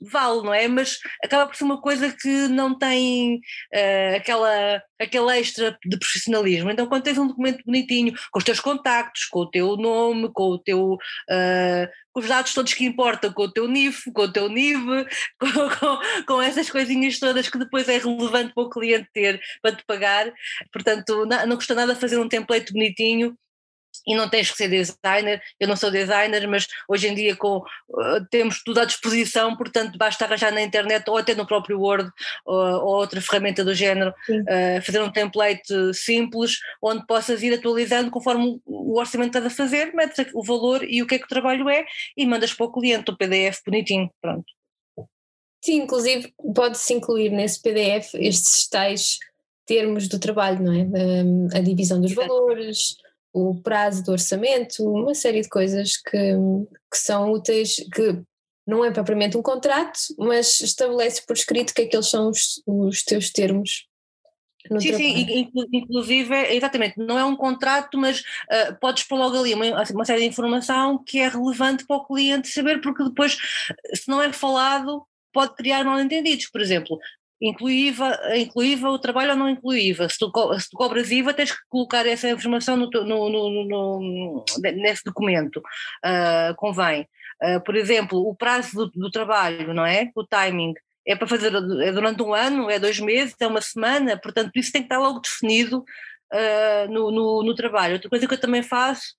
[0.00, 0.68] vale, não é?
[0.68, 6.70] Mas acaba por ser uma coisa que não tem uh, aquela, aquela extra de profissionalismo.
[6.70, 10.50] Então, quando tens um documento bonitinho, com os teus contactos, com o teu nome, com
[10.50, 10.94] o teu.
[10.94, 15.06] Uh, com os dados todos que importam, com o teu NIF, com o teu NIV,
[15.38, 19.76] com, com, com, essas coisinhas todas que depois é relevante para o cliente ter para
[19.76, 20.32] te pagar.
[20.72, 23.36] Portanto, não, não custa nada fazer um template bonitinho
[24.06, 27.58] e não tens que ser designer, eu não sou designer, mas hoje em dia com,
[27.58, 32.10] uh, temos tudo à disposição, portanto basta arranjar na internet ou até no próprio Word
[32.44, 38.10] ou, ou outra ferramenta do género, uh, fazer um template simples onde possas ir atualizando
[38.10, 41.24] conforme o orçamento que estás a fazer, metes o valor e o que é que
[41.24, 41.84] o trabalho é
[42.16, 44.44] e mandas para o cliente o PDF bonitinho, pronto.
[45.64, 49.18] Sim, inclusive pode-se incluir nesse PDF estes tais
[49.66, 51.58] termos do trabalho, não é?
[51.58, 52.96] A divisão dos valores,
[53.36, 56.32] o prazo do orçamento, uma série de coisas que,
[56.90, 58.22] que são úteis, que
[58.66, 63.30] não é propriamente um contrato, mas estabelece por escrito que aqueles são os, os teus
[63.30, 63.86] termos
[64.80, 64.96] sim, trabalho.
[64.96, 69.92] sim, inclusive, exatamente, não é um contrato, mas uh, podes pôr logo ali uma, assim,
[69.92, 73.36] uma, série de informação que é relevante para o cliente saber, porque depois,
[73.94, 76.48] se não é falado, pode criar mal-entendidos.
[76.48, 76.98] Por exemplo,
[77.40, 80.08] inclui IVA, o trabalho ou não inclui IVA?
[80.08, 84.44] Se tu, se tu cobras IVA, tens que colocar essa informação no, no, no, no
[84.58, 87.06] nesse documento, uh, convém.
[87.42, 90.10] Uh, por exemplo, o prazo do, do, trabalho, não é?
[90.14, 90.74] O timing.
[91.06, 94.72] É para fazer é durante um ano, é dois meses, é uma semana, portanto, isso
[94.72, 95.84] tem que estar logo definido
[96.32, 97.94] uh, no, no, no, trabalho.
[97.94, 99.14] Outra coisa que eu também faço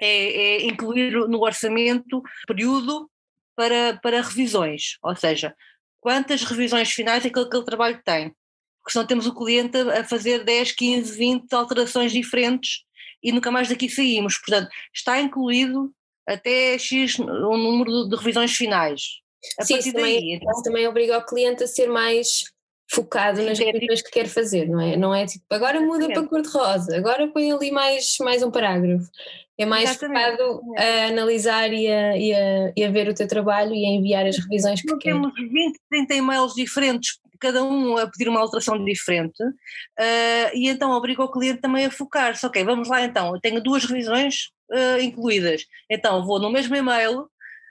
[0.00, 3.10] é, é incluir no orçamento período
[3.56, 5.54] para, para revisões, ou seja,
[6.02, 8.34] quantas revisões finais é que aquele trabalho tem.
[8.82, 12.82] Porque senão temos o cliente a fazer 10, 15, 20 alterações diferentes
[13.22, 14.36] e nunca mais daqui saímos.
[14.38, 15.94] Portanto, está incluído
[16.26, 19.02] até X o número de revisões finais.
[19.58, 22.44] A Sim, isso daí, também, então, também obriga o cliente a ser mais
[22.92, 24.96] focado nas revisões que quer fazer, não é?
[24.96, 29.08] Não é tipo, agora muda para cor-de-rosa, agora põe ali mais, mais um parágrafo.
[29.56, 30.30] É mais Exatamente.
[30.30, 33.88] focado a analisar e a, e, a, e a ver o teu trabalho e a
[33.88, 35.12] enviar as revisões que quer.
[35.12, 40.90] Temos 20, 30 e-mails diferentes, cada um a pedir uma alteração diferente, uh, e então
[40.90, 42.44] obriga o cliente também a focar-se.
[42.44, 47.26] Ok, vamos lá então, eu tenho duas revisões uh, incluídas, então vou no mesmo e-mail,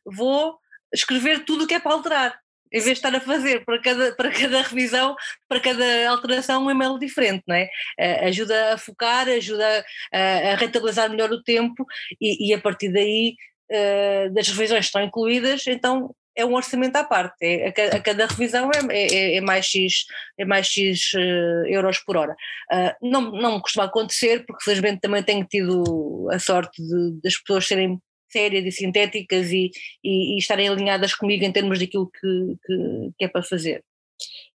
[0.06, 0.56] vou
[0.92, 2.41] escrever tudo o que é para alterar
[2.72, 5.16] em vez de estar a fazer para cada, para cada revisão,
[5.48, 7.70] para cada alteração, um e-mail diferente, não é?
[8.00, 11.86] Uh, ajuda a focar, ajuda a, a rentabilizar melhor o tempo
[12.20, 13.36] e, e a partir daí
[13.72, 18.26] uh, das revisões estão incluídas, então é um orçamento à parte, é, a, a, cada
[18.26, 20.06] revisão é, é, é, mais X,
[20.38, 22.36] é mais X uh, euros por hora.
[22.72, 27.68] Uh, não, não costuma acontecer, porque felizmente também tenho tido a sorte de, das pessoas
[27.68, 28.00] serem
[28.32, 29.72] sérias e sintéticas e,
[30.04, 33.84] e, e, estarem alinhadas comigo em termos daquilo que, que, que é para fazer.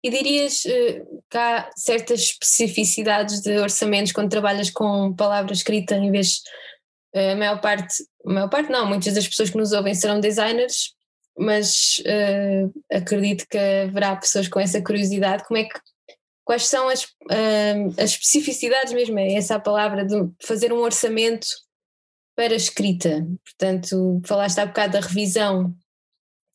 [0.05, 6.11] E dirias uh, que há certas especificidades de orçamentos quando trabalhas com palavra escrita em
[6.11, 6.43] vez
[7.15, 10.19] uh, a maior parte, a maior parte não, muitas das pessoas que nos ouvem serão
[10.19, 10.95] designers,
[11.39, 15.45] mas uh, acredito que haverá pessoas com essa curiosidade.
[15.45, 15.79] Como é que
[16.45, 17.07] quais são as,
[17.97, 21.47] as especificidades mesmo, é essa a palavra de fazer um orçamento
[22.35, 23.27] para escrita.
[23.45, 25.75] Portanto, falaste há bocado da revisão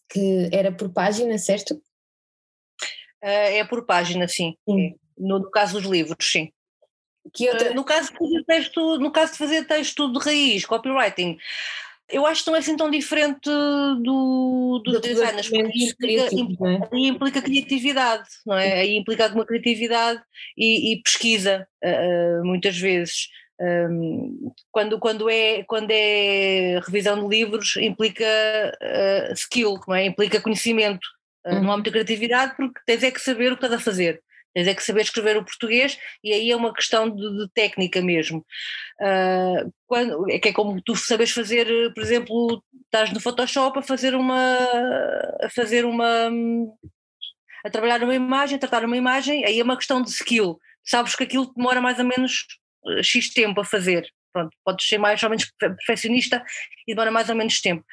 [0.10, 1.76] que era por página, certo?
[3.24, 4.56] Uh, é por página, sim.
[4.68, 4.96] sim.
[5.18, 6.52] No, no, caso dos livros, sim.
[7.26, 7.72] Outra...
[7.72, 11.38] Uh, no, caso de fazer texto, no caso de fazer texto de raiz, copywriting,
[12.10, 16.98] eu acho que não é assim tão diferente do, do, do design, implica, implica, é?
[16.98, 18.80] implica criatividade, não é?
[18.80, 20.22] Aí implica alguma criatividade
[20.56, 23.28] e, e pesquisa, uh, muitas vezes.
[23.60, 30.06] Um, quando, quando, é, quando é revisão de livros implica uh, skill, é?
[30.06, 31.06] implica conhecimento,
[31.46, 34.22] uh, não há muita criatividade porque tens é que saber o que estás a fazer,
[34.54, 38.00] tens é que saber escrever o português e aí é uma questão de, de técnica
[38.00, 38.46] mesmo.
[39.02, 43.84] Uh, quando, é que é como tu sabes fazer, por exemplo, estás no Photoshop a
[43.84, 44.56] fazer uma
[45.42, 46.30] a fazer uma
[47.66, 50.60] a trabalhar uma imagem, a tratar uma imagem, aí é uma questão de skill.
[50.86, 52.46] Sabes que aquilo demora mais ou menos
[53.04, 54.08] X tempo a fazer.
[54.34, 56.44] Pronto, podes ser mais ou menos perfeccionista
[56.88, 57.84] e demora mais ou menos tempo.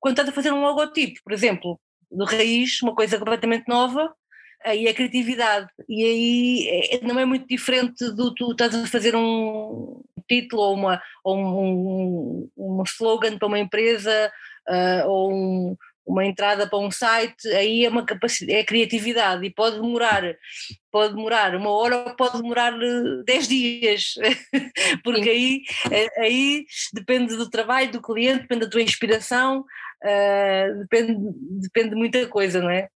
[0.00, 1.80] Quando estás a fazer um logotipo, por exemplo,
[2.10, 4.12] de raiz, uma coisa completamente nova,
[4.64, 5.68] aí a criatividade.
[5.88, 10.74] E aí é, não é muito diferente do tu estás a fazer um título ou,
[10.74, 14.32] uma, ou um, um, um slogan para uma empresa
[14.68, 15.76] uh, ou um,
[16.06, 20.22] uma entrada para um site, aí é uma capacidade, é criatividade e pode demorar,
[20.92, 24.14] pode demorar uma hora ou pode demorar eh, dez dias,
[25.02, 31.16] porque aí, eh, aí depende do trabalho do cliente, depende da tua inspiração, uh, depende,
[31.62, 32.88] depende de muita coisa, não é?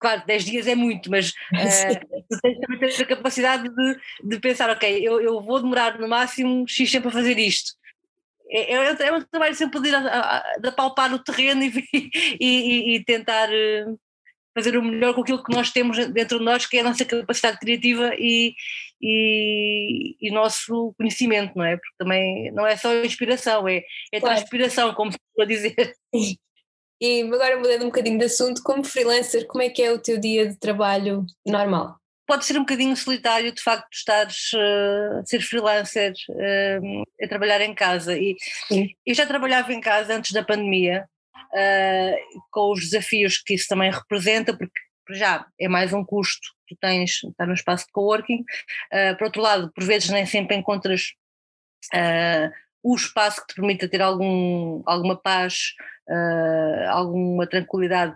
[0.00, 4.70] Claro, 10 dias é muito, mas uh, tu tens também a capacidade de, de pensar,
[4.70, 7.78] ok, eu, eu vou demorar no máximo X tempo a fazer isto
[8.50, 13.52] é, é, é um trabalho sempre de, de apalpar o terreno e, e, e, tentar
[13.52, 13.86] eh,
[14.56, 17.04] fazer o melhor com aquilo que nós temos dentro de nós, que é a nossa
[17.04, 18.54] capacidade criativa e,
[19.00, 21.76] e, e nosso conhecimento, não é?
[21.76, 23.82] Porque também não é só inspiração, é,
[24.12, 24.36] é claro.
[24.36, 25.94] transpiração, como se pode dizer.
[27.00, 30.18] E agora mudando um bocadinho de assunto, como freelancer, como é que é o teu
[30.18, 31.96] dia de trabalho normal?
[32.28, 37.74] Pode ser um bocadinho solitário de facto estares uh, ser freelancer uh, a trabalhar em
[37.74, 38.36] casa e
[38.68, 38.90] Sim.
[39.04, 43.90] eu já trabalhava em casa antes da pandemia uh, com os desafios que isso também
[43.90, 44.78] representa porque
[45.10, 49.24] já é mais um custo que tu tens estar no espaço de coworking uh, por
[49.24, 51.14] outro lado por vezes nem sempre encontras
[52.82, 55.72] o espaço que te permita ter algum, alguma paz
[56.90, 58.14] alguma tranquilidade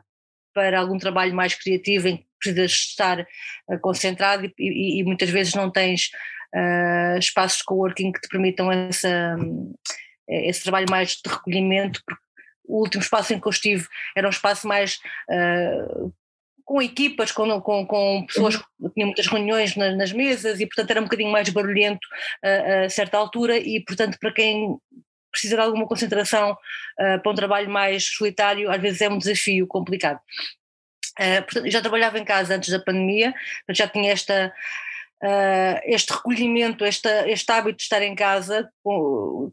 [0.53, 5.31] para algum trabalho mais criativo em que precisas estar uh, concentrado e, e, e, muitas
[5.31, 6.11] vezes não tens
[6.55, 9.37] uh, espaços de coworking que te permitam essa,
[10.29, 12.23] esse trabalho mais de recolhimento, porque
[12.65, 13.87] o último espaço em que eu estive
[14.17, 14.99] era um espaço mais
[15.31, 16.13] uh,
[16.65, 18.89] com equipas, com, com, com pessoas uhum.
[18.89, 22.07] que tinham muitas reuniões nas, nas, mesas e portanto era um bocadinho mais barulhento
[22.45, 24.79] uh, a certa altura e portanto para quem
[25.33, 29.67] precisa de alguma concentração uh, para um trabalho mais solitário às vezes é um desafio
[29.67, 30.21] complicado.
[31.17, 33.35] portanto, já trabalhava em casa antes da pandemia,
[33.71, 34.53] já tinha esta
[35.23, 39.51] uh, este recolhimento, este, este hábito de estar em casa, com,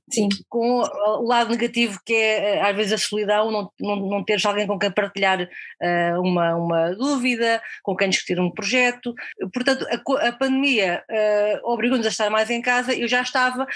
[0.49, 4.67] com, o lado negativo que é às vezes a solidão, não, não, não teres alguém
[4.67, 9.13] com quem partilhar uh, uma, uma dúvida, com quem discutir um projeto.
[9.53, 13.67] Portanto, a, a pandemia uh, obrigou-nos a estar mais em casa, eu já estava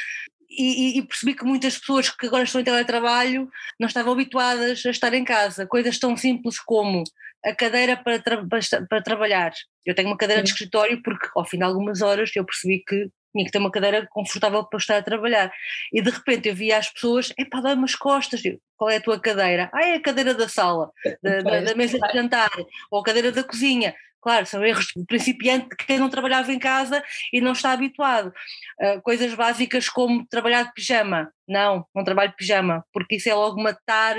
[0.57, 3.49] e, e, percebi que muitas pessoas que agora estão em teletrabalho
[3.79, 5.65] não estavam habituadas a estar em casa.
[5.65, 7.03] Coisas tão simples como
[7.45, 9.53] a cadeira para, tra para, para trabalhar.
[9.85, 10.45] Eu tenho uma cadeira Sim.
[10.45, 13.71] de escritório porque ao fim de algumas horas eu percebi que tinha que ter uma
[13.71, 15.51] cadeira confortável para estar a trabalhar.
[15.91, 19.01] E de repente eu via as pessoas, epá, dá-me as costas, eu, qual é a
[19.01, 19.69] tua cadeira?
[19.73, 20.91] Ah, é a cadeira da sala,
[21.21, 22.51] da, da, da mesa de jantar,
[22.91, 23.93] ou a cadeira da cozinha.
[24.23, 27.03] Claro, são erros de principiante de quem não trabalhava em casa
[27.33, 28.33] e não está habituado.
[28.81, 31.29] Uh, coisas básicas como trabalhar de pijama.
[31.45, 34.15] Não, não trabalho de pijama, porque isso é logo matar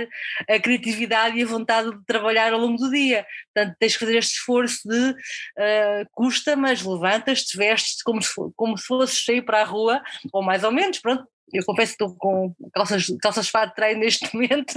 [0.47, 3.27] a criatividade e a vontade de trabalhar ao longo do dia.
[3.55, 8.77] Portanto, tens que fazer este esforço de uh, custa, mas levantas-te, vestes como se, como
[8.77, 10.03] se fosses sair para a rua,
[10.35, 14.01] ou mais ou menos, pronto, eu confesso que estou com calças, calças fato de treino
[14.01, 14.75] neste momento,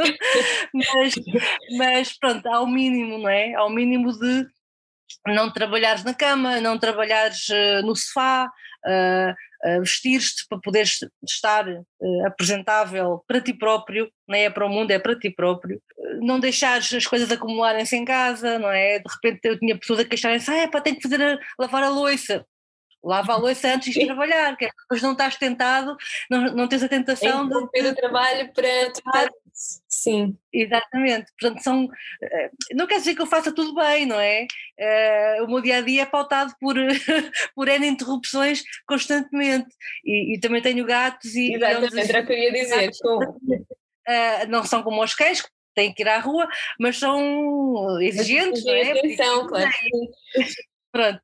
[0.74, 1.16] mas,
[1.78, 3.54] mas pronto, ao mínimo, não é?
[3.56, 4.48] Ao mínimo de
[5.28, 8.50] não trabalhares na cama, não trabalhares uh, no sofá,
[8.86, 9.32] uh,
[9.70, 11.66] uh, vestir-te para poderes estar
[12.26, 15.82] apresentável para ti próprio, não é para o mundo, é para ti próprio.
[16.22, 19.00] Não deixares as coisas acumularem-se em casa, não é?
[19.00, 21.84] De repente eu tinha pessoas a queixarem-se, ah, é pá, tenho que fazer a, lavar
[21.84, 22.46] a louça
[23.08, 25.96] lava a louça antes de trabalhar, que é depois não estás tentado,
[26.30, 29.30] não, não tens a tentação de ter o trabalho para tratar
[29.90, 30.38] Sim.
[30.54, 31.32] Exatamente.
[31.40, 31.90] Portanto, são.
[32.22, 34.46] Eh, não quer dizer que eu faça tudo bem, não é?
[34.80, 36.76] Uh, o meu dia a dia é pautado por,
[37.56, 39.68] por N interrupções constantemente.
[40.06, 41.56] E, e também tenho gatos e.
[41.56, 42.92] Exatamente, era o que eu ia dizer.
[43.02, 45.44] Uh, não são como os cães,
[45.74, 46.48] têm que ir à rua,
[46.80, 48.92] mas são exigentes, não é?
[48.92, 49.72] Atenção, claro.
[50.98, 51.22] Pronto.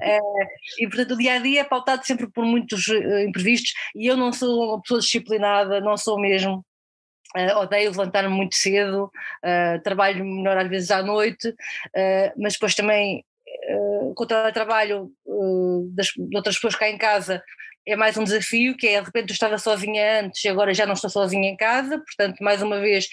[0.00, 0.46] Uh,
[0.78, 4.16] e portanto o dia a dia é pautado sempre por muitos uh, imprevistos e eu
[4.16, 6.64] não sou uma pessoa disciplinada, não sou mesmo.
[7.36, 9.10] Uh, odeio levantar-me muito cedo,
[9.44, 11.52] uh, trabalho melhor às vezes à noite,
[12.36, 13.24] mas depois também
[13.70, 15.10] uh, com o trabalho
[15.90, 17.42] das, de outras pessoas cá em casa
[17.86, 20.86] é mais um desafio, que é de repente eu estava sozinha antes e agora já
[20.86, 23.08] não estou sozinha em casa, portanto mais uma vez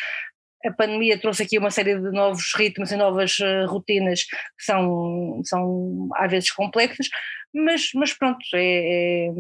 [0.66, 3.38] a pandemia trouxe aqui uma série de novos ritmos e novas
[3.68, 7.07] rotinas que são, são às vezes complexas,
[7.55, 9.32] mas, mas pronto, é, é,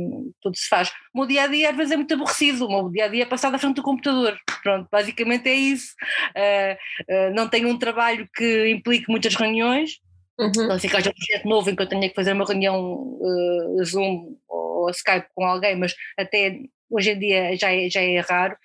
[0.41, 0.89] tudo se faz.
[1.13, 3.23] O meu dia a dia às vezes é muito aborrecido, o meu dia a dia
[3.23, 4.39] é passado à frente do computador.
[4.63, 5.93] Pronto, basicamente é isso.
[6.35, 9.99] Uh, uh, não tenho um trabalho que implique muitas reuniões,
[10.39, 10.67] uhum.
[10.67, 12.79] não sei que haja um projeto novo em que eu tenha que fazer uma reunião
[13.19, 16.59] uh, Zoom ou Skype com alguém, mas até
[16.89, 18.57] hoje em dia já é, já é raro,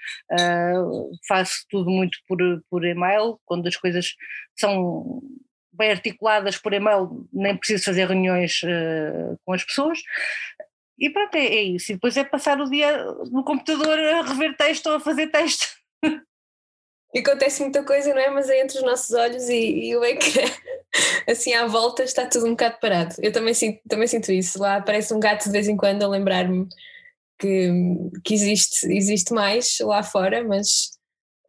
[1.27, 2.39] faço tudo muito por,
[2.71, 4.15] por e-mail, quando as coisas
[4.59, 5.23] são
[5.73, 9.99] bem articuladas por e-mail, nem preciso fazer reuniões uh, com as pessoas.
[10.99, 11.91] E pronto, é, é, isso.
[11.91, 15.67] E depois é passar o dia no computador a rever texto ou a fazer texto.
[17.13, 18.31] E acontece muita coisa, não é?
[18.31, 20.43] Mas é entre os nossos olhos e, e o ecrã,
[21.27, 23.17] assim à volta, está tudo um bocado parado.
[23.19, 24.61] Eu também sinto, também sinto isso.
[24.61, 26.69] Lá aparece um gato de vez em quando a lembrar-me
[27.41, 27.71] que,
[28.23, 30.91] que existe, existe mais lá fora, mas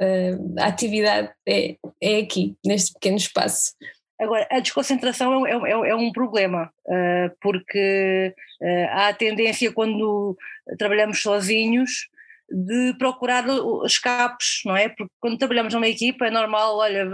[0.02, 3.74] uh, a atividade é, é aqui, neste pequeno espaço.
[4.20, 10.38] Agora, a desconcentração é, é, é um problema, uh, porque uh, há a tendência quando
[10.78, 12.08] trabalhamos sozinhos
[12.52, 13.46] de procurar
[13.86, 14.90] escapes, não é?
[14.90, 17.10] Porque quando trabalhamos numa equipa é normal, olha,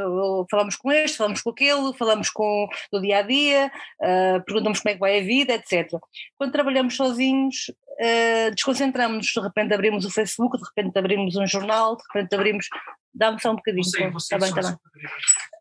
[0.50, 3.72] falamos com este, falamos com aquele, falamos com do dia a dia,
[4.02, 6.00] uh, perguntamos como é que vai a vida, etc.
[6.38, 11.96] Quando trabalhamos sozinhos, uh, desconcentramos-nos, de repente abrimos o Facebook, de repente abrimos um jornal,
[11.96, 12.68] de repente abrimos
[13.14, 13.84] dá-me só um bocadinho.
[13.84, 14.78] Sim, está bem, está bem.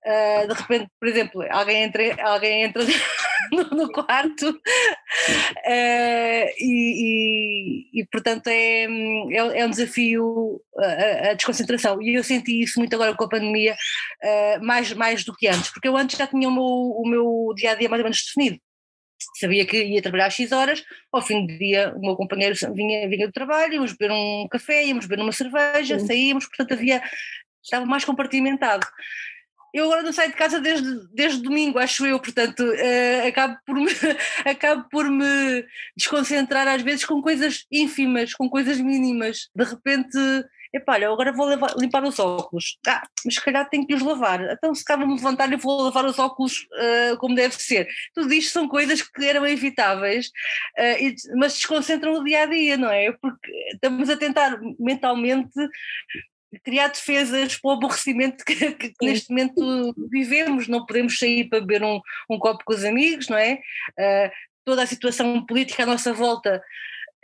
[0.06, 2.80] Uh, de repente, por exemplo, alguém entra, alguém entra
[3.72, 4.56] no, quarto uh,
[6.60, 12.00] e, e, e, portanto é, é, é um desafio a, a, desconcentração.
[12.00, 15.70] E eu senti isso muito agora com a pandemia uh, mais, mais do que antes,
[15.72, 18.24] porque eu antes já tinha o meu, o meu dia a dia mais ou menos
[18.24, 18.60] definido.
[19.40, 23.26] Sabia que ia trabalhar X horas, ao fim do dia o meu companheiro vinha, vinha
[23.26, 27.02] do trabalho, íamos beber um café, íamos beber uma cerveja, saíamos, portanto havia,
[27.62, 28.86] estava mais compartimentado.
[29.76, 33.76] Eu agora não saio de casa desde, desde domingo, acho eu, portanto, uh, acabo, por
[33.76, 33.90] me,
[34.46, 35.64] acabo por me
[35.94, 39.50] desconcentrar às vezes com coisas ínfimas, com coisas mínimas.
[39.54, 40.18] De repente,
[40.72, 42.78] epá, olha, agora vou levar, limpar os óculos.
[42.86, 44.40] Ah, mas se calhar tenho que os lavar.
[44.50, 46.66] Então, se calhar vou-me levantar e vou lavar os óculos
[47.12, 47.86] uh, como deve ser.
[48.14, 50.28] Tudo isto são coisas que eram evitáveis,
[50.78, 53.12] uh, e, mas desconcentram o dia a dia, não é?
[53.12, 55.52] Porque estamos a tentar mentalmente
[56.64, 61.82] criar defesas para o aborrecimento que, que, neste momento vivemos, não podemos sair para beber
[61.82, 62.00] um,
[62.30, 63.60] um copo com os amigos, não é?
[63.98, 64.30] Uh,
[64.64, 66.62] toda a situação política à nossa volta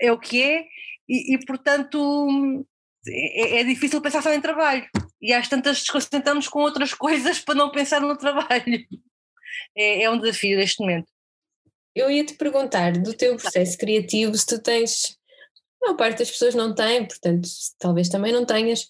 [0.00, 0.64] é o que é,
[1.08, 2.64] e, e portanto
[3.06, 4.86] é, é, difícil pensar só em trabalho,
[5.20, 8.86] e às tantas desconcentramos com outras coisas para não pensar no trabalho.
[9.76, 11.10] É, é um desafio neste momento.
[11.94, 15.18] Eu ia te perguntar do teu processo criativo se tu tens
[15.84, 18.88] a parte das pessoas não tem, portanto, talvez também não tenhas.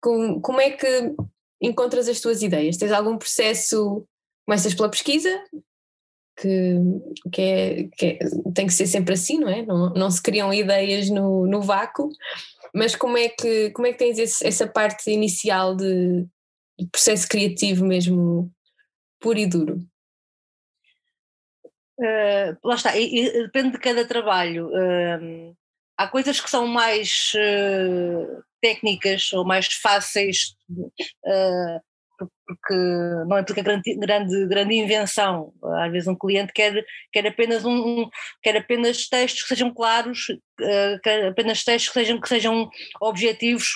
[0.00, 1.14] Como, como é que
[1.60, 2.76] encontras as tuas ideias?
[2.76, 4.06] Tens algum processo?
[4.46, 5.42] Começas pela pesquisa,
[6.36, 6.76] que,
[7.32, 8.18] que, é, que é,
[8.54, 9.64] tem que ser sempre assim, não é?
[9.64, 12.10] Não, não se criam ideias no, no vácuo,
[12.74, 16.26] mas como é que, como é que tens esse, essa parte inicial de,
[16.78, 18.50] de, processo criativo mesmo
[19.20, 19.78] puro e duro?
[21.98, 24.68] Uh, lá está, e, e, depende de cada trabalho.
[24.68, 25.56] Uh,
[25.96, 30.54] há coisas que são mais uh, técnicas ou mais fáceis,
[31.26, 31.80] uh,
[32.46, 32.74] porque
[33.26, 35.52] não implica grande, grande, grande invenção.
[35.80, 38.08] Às vezes um cliente quer, quer, apenas, um,
[38.42, 42.70] quer apenas textos que sejam claros, uh, quer apenas textos que sejam, que sejam
[43.00, 43.68] objetivos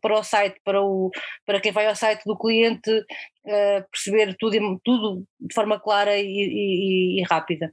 [0.00, 1.10] para o site, para, o,
[1.46, 3.04] para quem vai ao site do cliente
[3.90, 7.72] perceber tudo, tudo de forma clara e, e, e rápida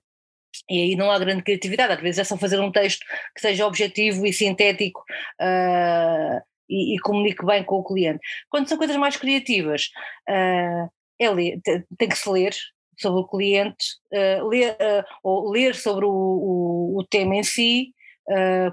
[0.70, 3.06] e aí não há grande criatividade, às vezes é só fazer um texto
[3.36, 5.02] que seja objetivo e sintético
[5.42, 8.20] uh, e, e, comunique bem com o cliente.
[8.50, 9.90] Quando são coisas mais criativas,
[10.30, 10.90] uh,
[11.20, 11.60] é ler,
[11.98, 12.54] tem que se ler
[13.00, 14.76] sobre o cliente, uh, ler,
[15.24, 17.94] ou ler sobre o, o, o tema em si,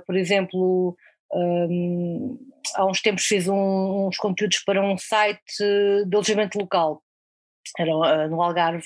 [0.07, 0.97] por exemplo,
[1.33, 2.37] um,
[2.75, 5.41] há uns tempos fiz um, uns conteúdos para um site
[6.07, 7.01] de alojamento local,
[7.79, 8.85] era no Algarve,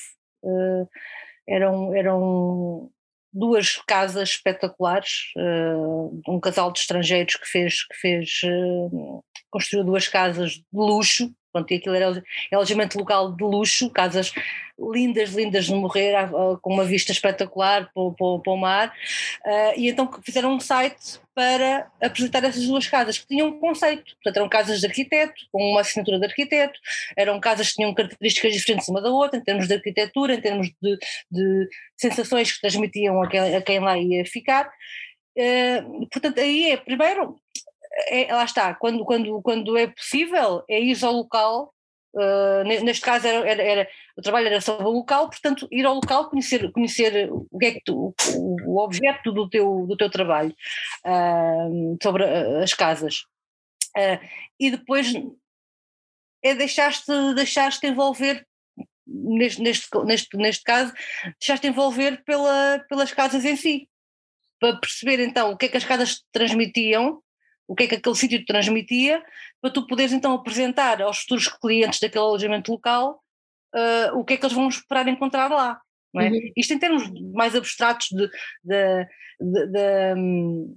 [1.49, 2.91] eram, eram
[3.33, 10.09] duas casas espetaculares, uh, um casal de estrangeiros que fez, que fez uh, construiu duas
[10.09, 12.23] casas de luxo, pronto, e aquilo era
[12.53, 14.33] alojamento local de luxo, casas
[14.79, 16.15] lindas, lindas de morrer,
[16.63, 18.89] com uma vista espetacular para, para, para o mar,
[19.45, 24.15] uh, e então fizeram um site para apresentar essas duas casas, que tinham um conceito,
[24.17, 26.79] portanto eram casas de arquiteto, com uma assinatura de arquiteto,
[27.17, 30.69] eram casas que tinham características diferentes uma da outra, em termos de arquitetura, em termos
[30.81, 30.99] de,
[31.31, 36.77] de sensações que transmitiam a quem, a quem lá ia ficar, uh, portanto aí é,
[36.77, 37.37] primeiro,
[38.07, 41.75] é, lá está, quando, quando, quando é possível, é ir ao local.
[42.15, 45.95] Uh, neste caso era, era, era, o trabalho era sobre o local, portanto ir ao
[45.95, 50.11] local conhecer, conhecer o que é que tu, o, o objeto do teu, do teu
[50.11, 50.55] trabalho
[51.05, 53.25] uh, sobre as casas
[53.95, 54.27] uh,
[54.59, 55.13] e depois
[56.43, 58.45] é deixar-te deixar envolver
[59.07, 60.95] neste, neste, neste, neste caso
[61.39, 63.87] deixar-te envolver pela, pelas casas em si
[64.59, 67.23] para perceber então o que é que as casas transmitiam
[67.69, 69.23] o que é que aquele sítio te transmitia,
[69.61, 73.23] para tu poderes então apresentar aos futuros clientes daquele alojamento local
[73.75, 75.81] uh, o que é que eles vão esperar encontrar lá.
[76.13, 76.31] Não é?
[76.31, 76.53] Uhum.
[76.57, 77.03] Isto em termos
[77.33, 78.29] mais abstratos de,
[78.65, 79.07] de,
[79.39, 80.77] de, de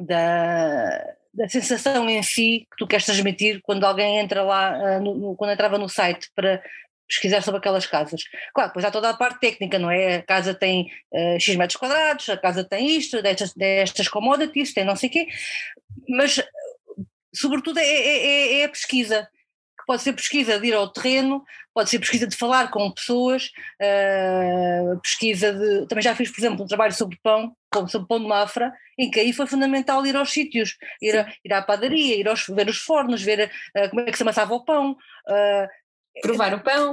[0.00, 5.36] da, da sensação em si que tu queres transmitir quando alguém entra lá, no, no,
[5.36, 6.62] quando entrava no site para,
[7.10, 8.22] pesquisar sobre aquelas casas.
[8.54, 10.16] Claro, depois há toda a parte técnica, não é?
[10.16, 14.84] A casa tem uh, X metros quadrados, a casa tem isto, destas, destas commodities, tem
[14.84, 15.26] não sei o quê,
[16.08, 16.40] mas
[17.34, 19.28] sobretudo é, é, é, é, a pesquisa,
[19.78, 21.42] que pode ser pesquisa de ir ao terreno,
[21.74, 23.50] pode ser pesquisa de falar com pessoas,
[23.80, 25.86] uh, pesquisa de.
[25.86, 27.56] Também já fiz, por exemplo, um trabalho sobre pão,
[27.88, 31.52] sobre pão de Mafra, em que aí foi fundamental ir aos sítios, ir, a, ir
[31.52, 34.64] à padaria, ir aos, ver os fornos, ver uh, como é que se amassava o
[34.64, 34.92] pão.
[35.28, 35.79] Uh,
[36.22, 36.92] Provar o pão.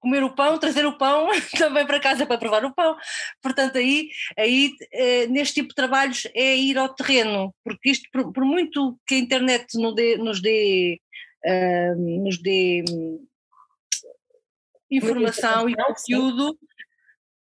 [0.00, 1.28] comer o pão, trazer o pão
[1.58, 2.96] também para casa para provar o pão.
[3.42, 8.32] Portanto, aí, aí eh, neste tipo de trabalhos é ir ao terreno, porque isto, por,
[8.32, 11.00] por muito que a internet nos dê, nos dê,
[11.44, 12.84] uh, nos dê
[14.90, 16.58] informação e conteúdo,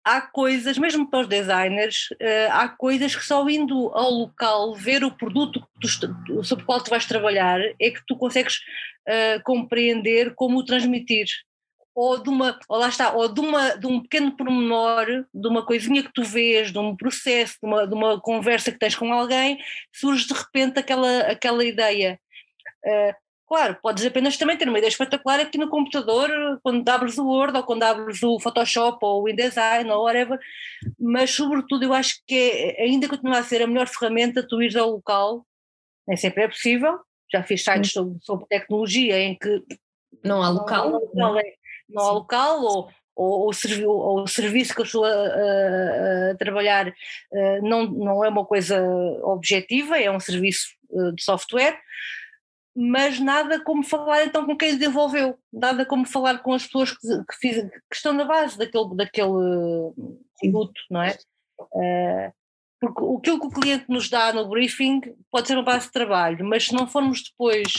[0.03, 5.03] há coisas, mesmo para os designers, uh, há coisas que só indo ao local ver
[5.03, 8.57] o produto tu, sobre o qual tu vais trabalhar é que tu consegues
[9.07, 11.27] uh, compreender como o transmitir.
[11.93, 15.65] Ou de uma, ou lá está, ou de, uma, de um pequeno pormenor, de uma
[15.65, 19.11] coisinha que tu vês, de um processo, de uma, de uma conversa que tens com
[19.11, 19.59] alguém,
[19.93, 22.17] surge de repente aquela, aquela ideia.
[22.85, 23.20] Uh,
[23.51, 26.29] Claro, podes apenas também ter uma ideia espetacular aqui no computador,
[26.63, 30.39] quando abres o Word ou quando abres o Photoshop ou o InDesign ou whatever,
[30.97, 34.77] mas sobretudo eu acho que é, ainda continua a ser a melhor ferramenta tu ires
[34.77, 35.45] ao local,
[36.07, 36.97] nem sempre é possível,
[37.29, 39.61] já fiz sites sobre, sobre tecnologia em que
[40.23, 41.43] não há local, não, não, é,
[41.89, 46.31] não há local ou, ou, o, servi ou o serviço que eu estou a, a,
[46.31, 48.81] a trabalhar uh, não, não é uma coisa
[49.23, 51.77] objetiva, é um serviço uh, de software,
[52.75, 57.07] mas nada como falar então com quem desenvolveu, nada como falar com as pessoas que,
[57.07, 59.93] que, fiz, que estão na base daquele, daquele
[60.39, 61.17] produto, não é?
[61.59, 62.33] Uh,
[62.79, 66.45] porque aquilo que o cliente nos dá no briefing pode ser uma base de trabalho,
[66.45, 67.71] mas se não formos depois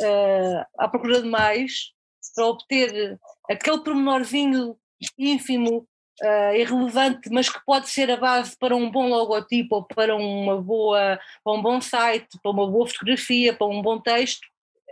[0.00, 1.92] uh, à procura de mais,
[2.34, 3.18] para obter
[3.50, 4.76] aquele pormenorzinho
[5.18, 5.88] ínfimo
[6.22, 10.60] uh, irrelevante, mas que pode ser a base para um bom logotipo, ou para uma
[10.60, 14.40] boa, para um bom site, para uma boa fotografia, para um bom texto.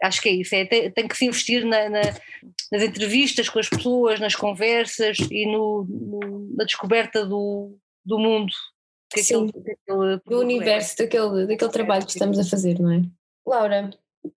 [0.02, 2.00] Acho que é isso, é, tem, tem que se investir na, na,
[2.70, 8.52] nas entrevistas com as pessoas, nas conversas e no, no, na descoberta do, do mundo.
[9.10, 11.04] Que Sim, aquele, do universo é.
[11.04, 13.02] daquele, daquele trabalho que estamos a fazer, não é?
[13.44, 13.90] Laura,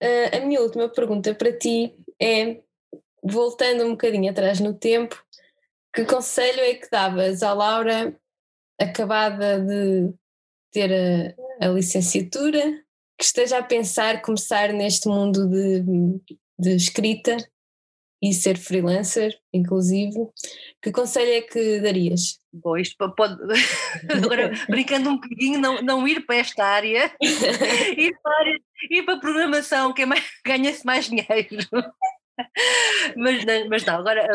[0.01, 2.61] a, a minha última pergunta para ti é,
[3.23, 5.21] voltando um bocadinho atrás no tempo,
[5.93, 8.15] que conselho é que davas à Laura,
[8.79, 10.13] acabada de
[10.71, 12.61] ter a, a licenciatura,
[13.17, 15.83] que esteja a pensar começar neste mundo de,
[16.57, 17.37] de escrita
[18.21, 20.27] e ser freelancer, inclusive,
[20.81, 22.39] que conselho é que darias?
[22.51, 23.37] Bom, isto pode.
[24.11, 28.59] Agora, brincando um bocadinho, não, não ir para esta área, ir para,
[28.89, 31.57] ir para a programação, que é mais, ganha-se mais dinheiro
[33.15, 34.25] mas, mas não, agora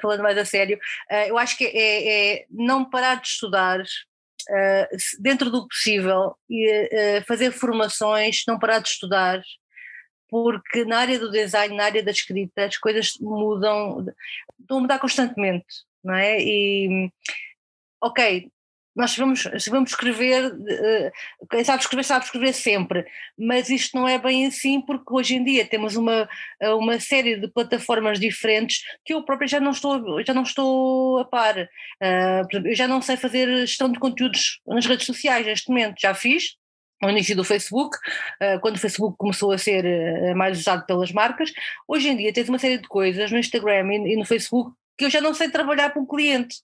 [0.00, 0.78] falando mais a sério,
[1.10, 3.82] eh, eu acho que é, é não parar de estudar
[4.48, 4.88] eh,
[5.20, 9.40] dentro do possível e eh, fazer formações, não parar de estudar,
[10.28, 14.06] porque na área do design, na área da escrita, as coisas mudam,
[14.60, 15.66] estão a mudar constantemente,
[16.02, 16.40] não é?
[16.40, 17.10] E
[18.00, 18.50] ok,
[18.94, 20.52] nós sabemos, sabemos escrever,
[21.50, 23.06] quem sabe escrever sabe escrever sempre,
[23.38, 26.28] mas isto não é bem assim porque hoje em dia temos uma,
[26.78, 31.24] uma série de plataformas diferentes que eu própria já não estou, já não estou a
[31.24, 31.56] par.
[31.58, 36.56] eu já não sei fazer gestão de conteúdos nas redes sociais neste momento, já fiz,
[37.02, 37.96] no início do Facebook,
[38.60, 41.52] quando o Facebook começou a ser mais usado pelas marcas.
[41.88, 45.10] Hoje em dia tens uma série de coisas no Instagram e no Facebook que eu
[45.10, 46.56] já não sei trabalhar para um cliente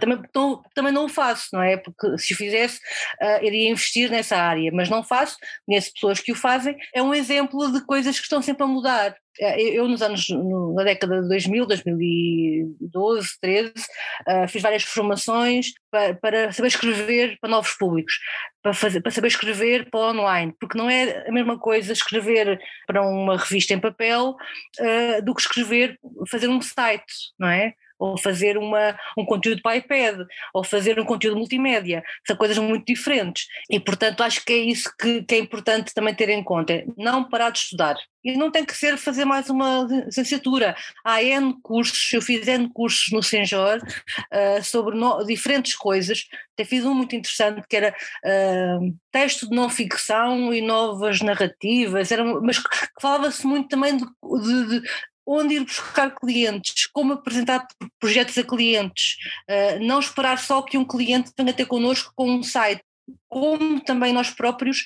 [0.00, 1.76] também, então, também não o faço, não é?
[1.76, 2.78] Porque se o fizesse,
[3.20, 7.14] uh, iria investir nessa área, mas não faço, conheço pessoas que o fazem, é um
[7.14, 9.14] exemplo de coisas que estão sempre a mudar.
[9.42, 10.28] Ah, eu, nos anos,
[10.74, 17.50] na década de 2000, 2012, 13, uh, fiz várias formações para, para, saber escrever para
[17.50, 18.14] novos públicos,
[18.62, 23.02] para, fazer, para saber escrever para online, porque não é a mesma coisa escrever para
[23.02, 24.36] uma revista em papel
[24.80, 25.98] uh, do que escrever,
[26.30, 27.74] fazer um site, não é?
[28.04, 32.84] Ou fazer uma, um conteúdo para iPad, ou fazer um conteúdo multimédia, são coisas muito
[32.84, 33.46] diferentes.
[33.70, 37.24] E, portanto, acho que é isso que, que é importante também ter em conta: não
[37.24, 37.96] parar de estudar.
[38.22, 40.74] E não tem que ser fazer mais uma licenciatura.
[41.04, 46.24] Há N cursos, eu fiz N cursos no Senjor uh, sobre no, diferentes coisas.
[46.54, 47.94] Até fiz um muito interessante que era
[48.24, 52.62] uh, texto de não ficção e novas narrativas, era, mas
[53.00, 54.88] falava-se muito também de, de, de
[55.26, 57.66] onde ir buscar clientes, como apresentar
[57.98, 59.16] projetos a clientes,
[59.48, 62.82] uh, não esperar só que um cliente venha ter connosco com um site,
[63.28, 64.84] como também nós próprios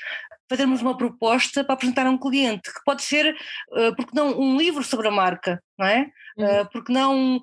[0.48, 4.56] fazermos uma proposta para apresentar a um cliente, que pode ser, uh, porque não, um
[4.56, 6.10] livro sobre a marca, não é?
[6.36, 6.60] Uhum.
[6.62, 7.42] Uh, porque não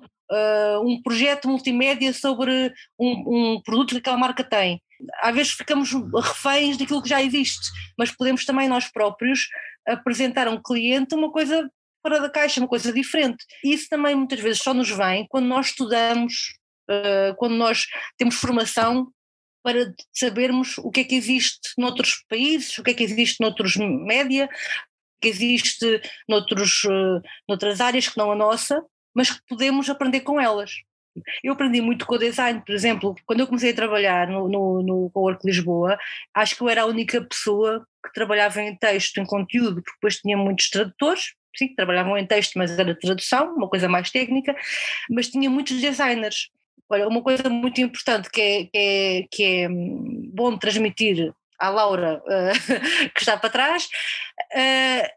[0.82, 4.82] um projeto multimédia sobre um, um, produto que aquela marca tem.
[5.22, 9.46] Às vezes ficamos reféns daquilo que já existe, mas podemos também nós próprios
[9.86, 11.70] apresentar a um cliente uma coisa
[12.06, 13.44] fora da caixa, uma coisa diferente.
[13.64, 16.56] Isso também muitas vezes só nos vem quando nós estudamos,
[16.88, 17.84] uh, quando nós
[18.16, 19.10] temos formação
[19.60, 23.74] para sabermos o que é que existe noutros países, o que é que existe noutros
[23.76, 28.80] média, o que existe noutros, uh, noutras áreas que não a nossa,
[29.12, 30.70] mas que podemos aprender com elas.
[31.42, 34.82] Eu aprendi muito com o design, por exemplo, quando eu comecei a trabalhar no, no,
[34.82, 35.98] no Cowork Lisboa,
[36.32, 40.18] acho que eu era a única pessoa que trabalhava em texto, em conteúdo, porque depois
[40.18, 44.56] tinha muitos tradutores, sim, trabalhavam em texto, mas era tradução, uma coisa mais técnica,
[45.10, 46.50] mas tinha muitos designers.
[46.88, 51.68] Olha, uma coisa muito importante que é, que é, que é hum, bom transmitir à
[51.68, 55.08] Laura uh, que está para trás uh,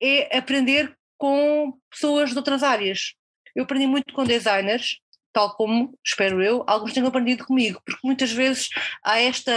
[0.00, 3.14] é aprender com pessoas de outras áreas.
[3.54, 4.98] Eu aprendi muito com designers,
[5.32, 8.68] tal como, espero eu, alguns tenham aprendido comigo, porque muitas vezes
[9.02, 9.52] há esta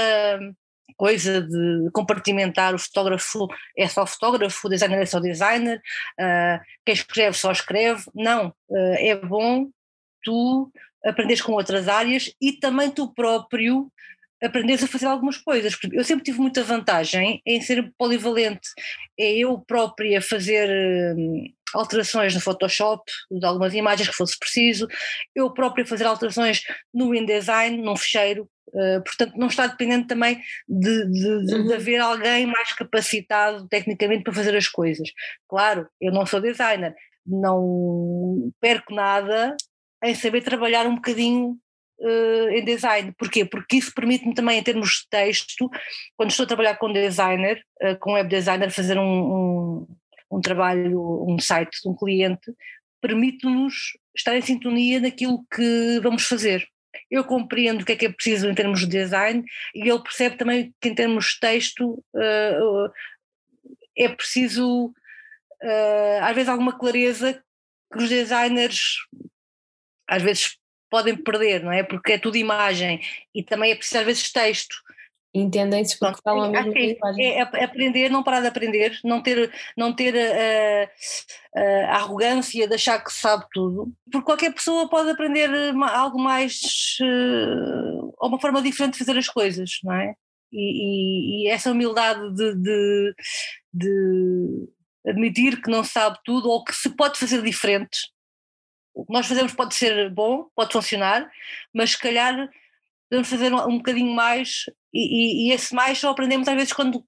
[0.98, 5.82] coisa de compartimentar o fotógrafo é só fotógrafo, o designer é só designer,
[6.20, 8.04] uh, quem escreve só escreve.
[8.14, 9.70] Não, uh, é bom
[10.24, 10.72] tu
[11.06, 13.92] aprenderes com outras áreas e também tu próprio
[14.44, 15.78] aprenderes a fazer algumas coisas.
[15.92, 18.70] Eu sempre tive muita vantagem em ser polivalente.
[19.18, 20.70] É eu própria fazer
[21.16, 24.88] hum, alterações no Photoshop de algumas imagens que fosse preciso,
[25.36, 26.62] eu própria fazer alterações
[26.94, 31.68] no InDesign, num fecheiro, uh, portanto não está dependente também de, de, de, uhum.
[31.68, 35.10] de, haver alguém mais capacitado tecnicamente para fazer as coisas.
[35.48, 36.96] Claro, eu não sou designer,
[37.26, 39.56] não perco nada
[40.04, 41.58] em saber trabalhar um bocadinho
[42.00, 43.14] uh, em design.
[43.18, 43.46] Porquê?
[43.46, 45.70] Porque isso permite-me também, em termos de texto,
[46.16, 49.88] quando estou a trabalhar com designer, uh, com web designer, fazer um, um,
[50.32, 52.52] um trabalho, um site de um cliente,
[53.02, 56.68] permite-nos estar em sintonia daquilo que vamos fazer.
[57.10, 59.44] Eu compreendo o que é que é preciso em termos de design
[59.74, 62.92] e ele percebe também que em termos de texto uh,
[63.98, 67.42] é preciso uh, às vezes alguma clareza
[67.92, 68.98] que os designers
[70.08, 70.58] às vezes
[70.90, 71.84] podem perder, não é?
[71.84, 73.02] Porque é tudo imagem
[73.34, 74.76] e também é preciso às vezes texto.
[75.40, 77.26] Entendem-se porque falam a mesma linguagem.
[77.26, 81.62] É, é, aprender, não parar de aprender, não ter, não ter a, a,
[81.92, 85.50] a, arrogância de achar que sabe tudo, porque qualquer pessoa pode aprender
[85.94, 86.60] algo mais,
[88.18, 90.14] ou uma forma diferente de fazer as coisas, não é?
[90.52, 93.16] E, e, e essa humildade de, de,
[93.74, 94.70] de
[95.08, 97.98] admitir que não sabe tudo ou que se pode fazer diferente
[98.98, 101.30] o que nós fazemos pode ser bom, pode funcionar,
[101.72, 102.50] mas se calhar
[103.08, 104.66] podemos fazer um, um bocadinho mais
[104.98, 107.04] e, e, e, esse mais só aprendemos às vezes quando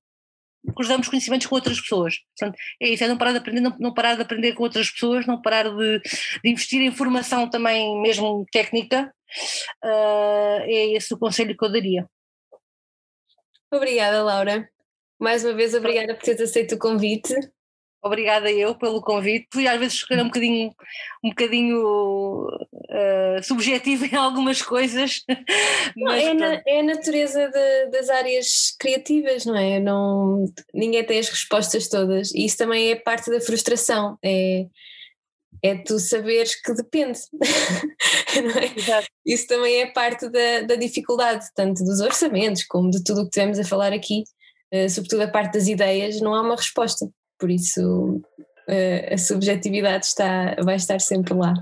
[0.76, 2.16] cruzamos conhecimentos com outras pessoas.
[2.38, 4.92] Portanto, é isso, é não parar de aprender, não, não parar de aprender com outras
[4.92, 9.14] pessoas, não parar de, de investir em formação também mesmo técnica,
[9.84, 12.08] uh, é esse o conselho que eu daria.
[13.72, 14.70] Obrigada, Laura.
[15.20, 17.34] Mais uma vez, obrigada por teres aceito o convite.
[18.02, 19.48] Obrigada eu pelo convite.
[19.52, 20.72] Fui às vezes um bocadinho,
[21.24, 25.22] um bocadinho uh, subjetivo em algumas coisas.
[25.98, 29.80] Não, é, na, é, a natureza de, das áreas criativas, não é?
[29.80, 32.34] Não, ninguém tem as respostas todas.
[32.34, 34.18] E isso também é parte da frustração.
[34.24, 34.66] É,
[35.62, 37.20] é tu saberes que depende.
[37.44, 39.04] é?
[39.26, 43.32] Isso também é parte da, da dificuldade, tanto dos orçamentos como de tudo o que
[43.32, 44.24] tivemos a falar aqui.
[44.74, 47.06] Uh, sobretudo a parte das ideias, não há uma resposta
[47.40, 48.22] por isso
[49.12, 51.54] a subjetividade está, vai estar sempre lá.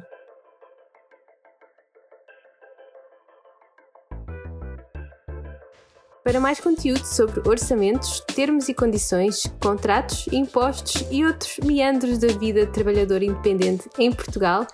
[6.28, 12.66] Para mais conteúdo sobre orçamentos, termos e condições, contratos, impostos e outros meandros da vida
[12.66, 14.68] de trabalhador independente em Portugal,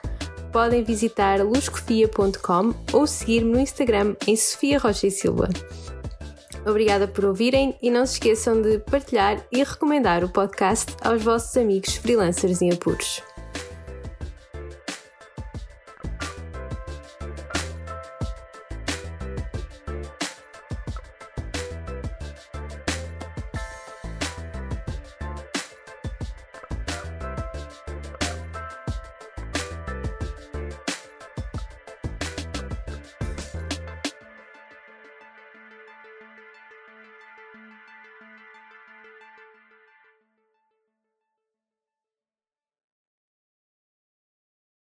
[0.52, 5.48] podem visitar luscofia.com ou seguir-me no Instagram em Sofia Rocha e Silva.
[6.66, 11.56] Obrigada por ouvirem e não se esqueçam de partilhar e recomendar o podcast aos vossos
[11.58, 13.22] amigos freelancers em apuros.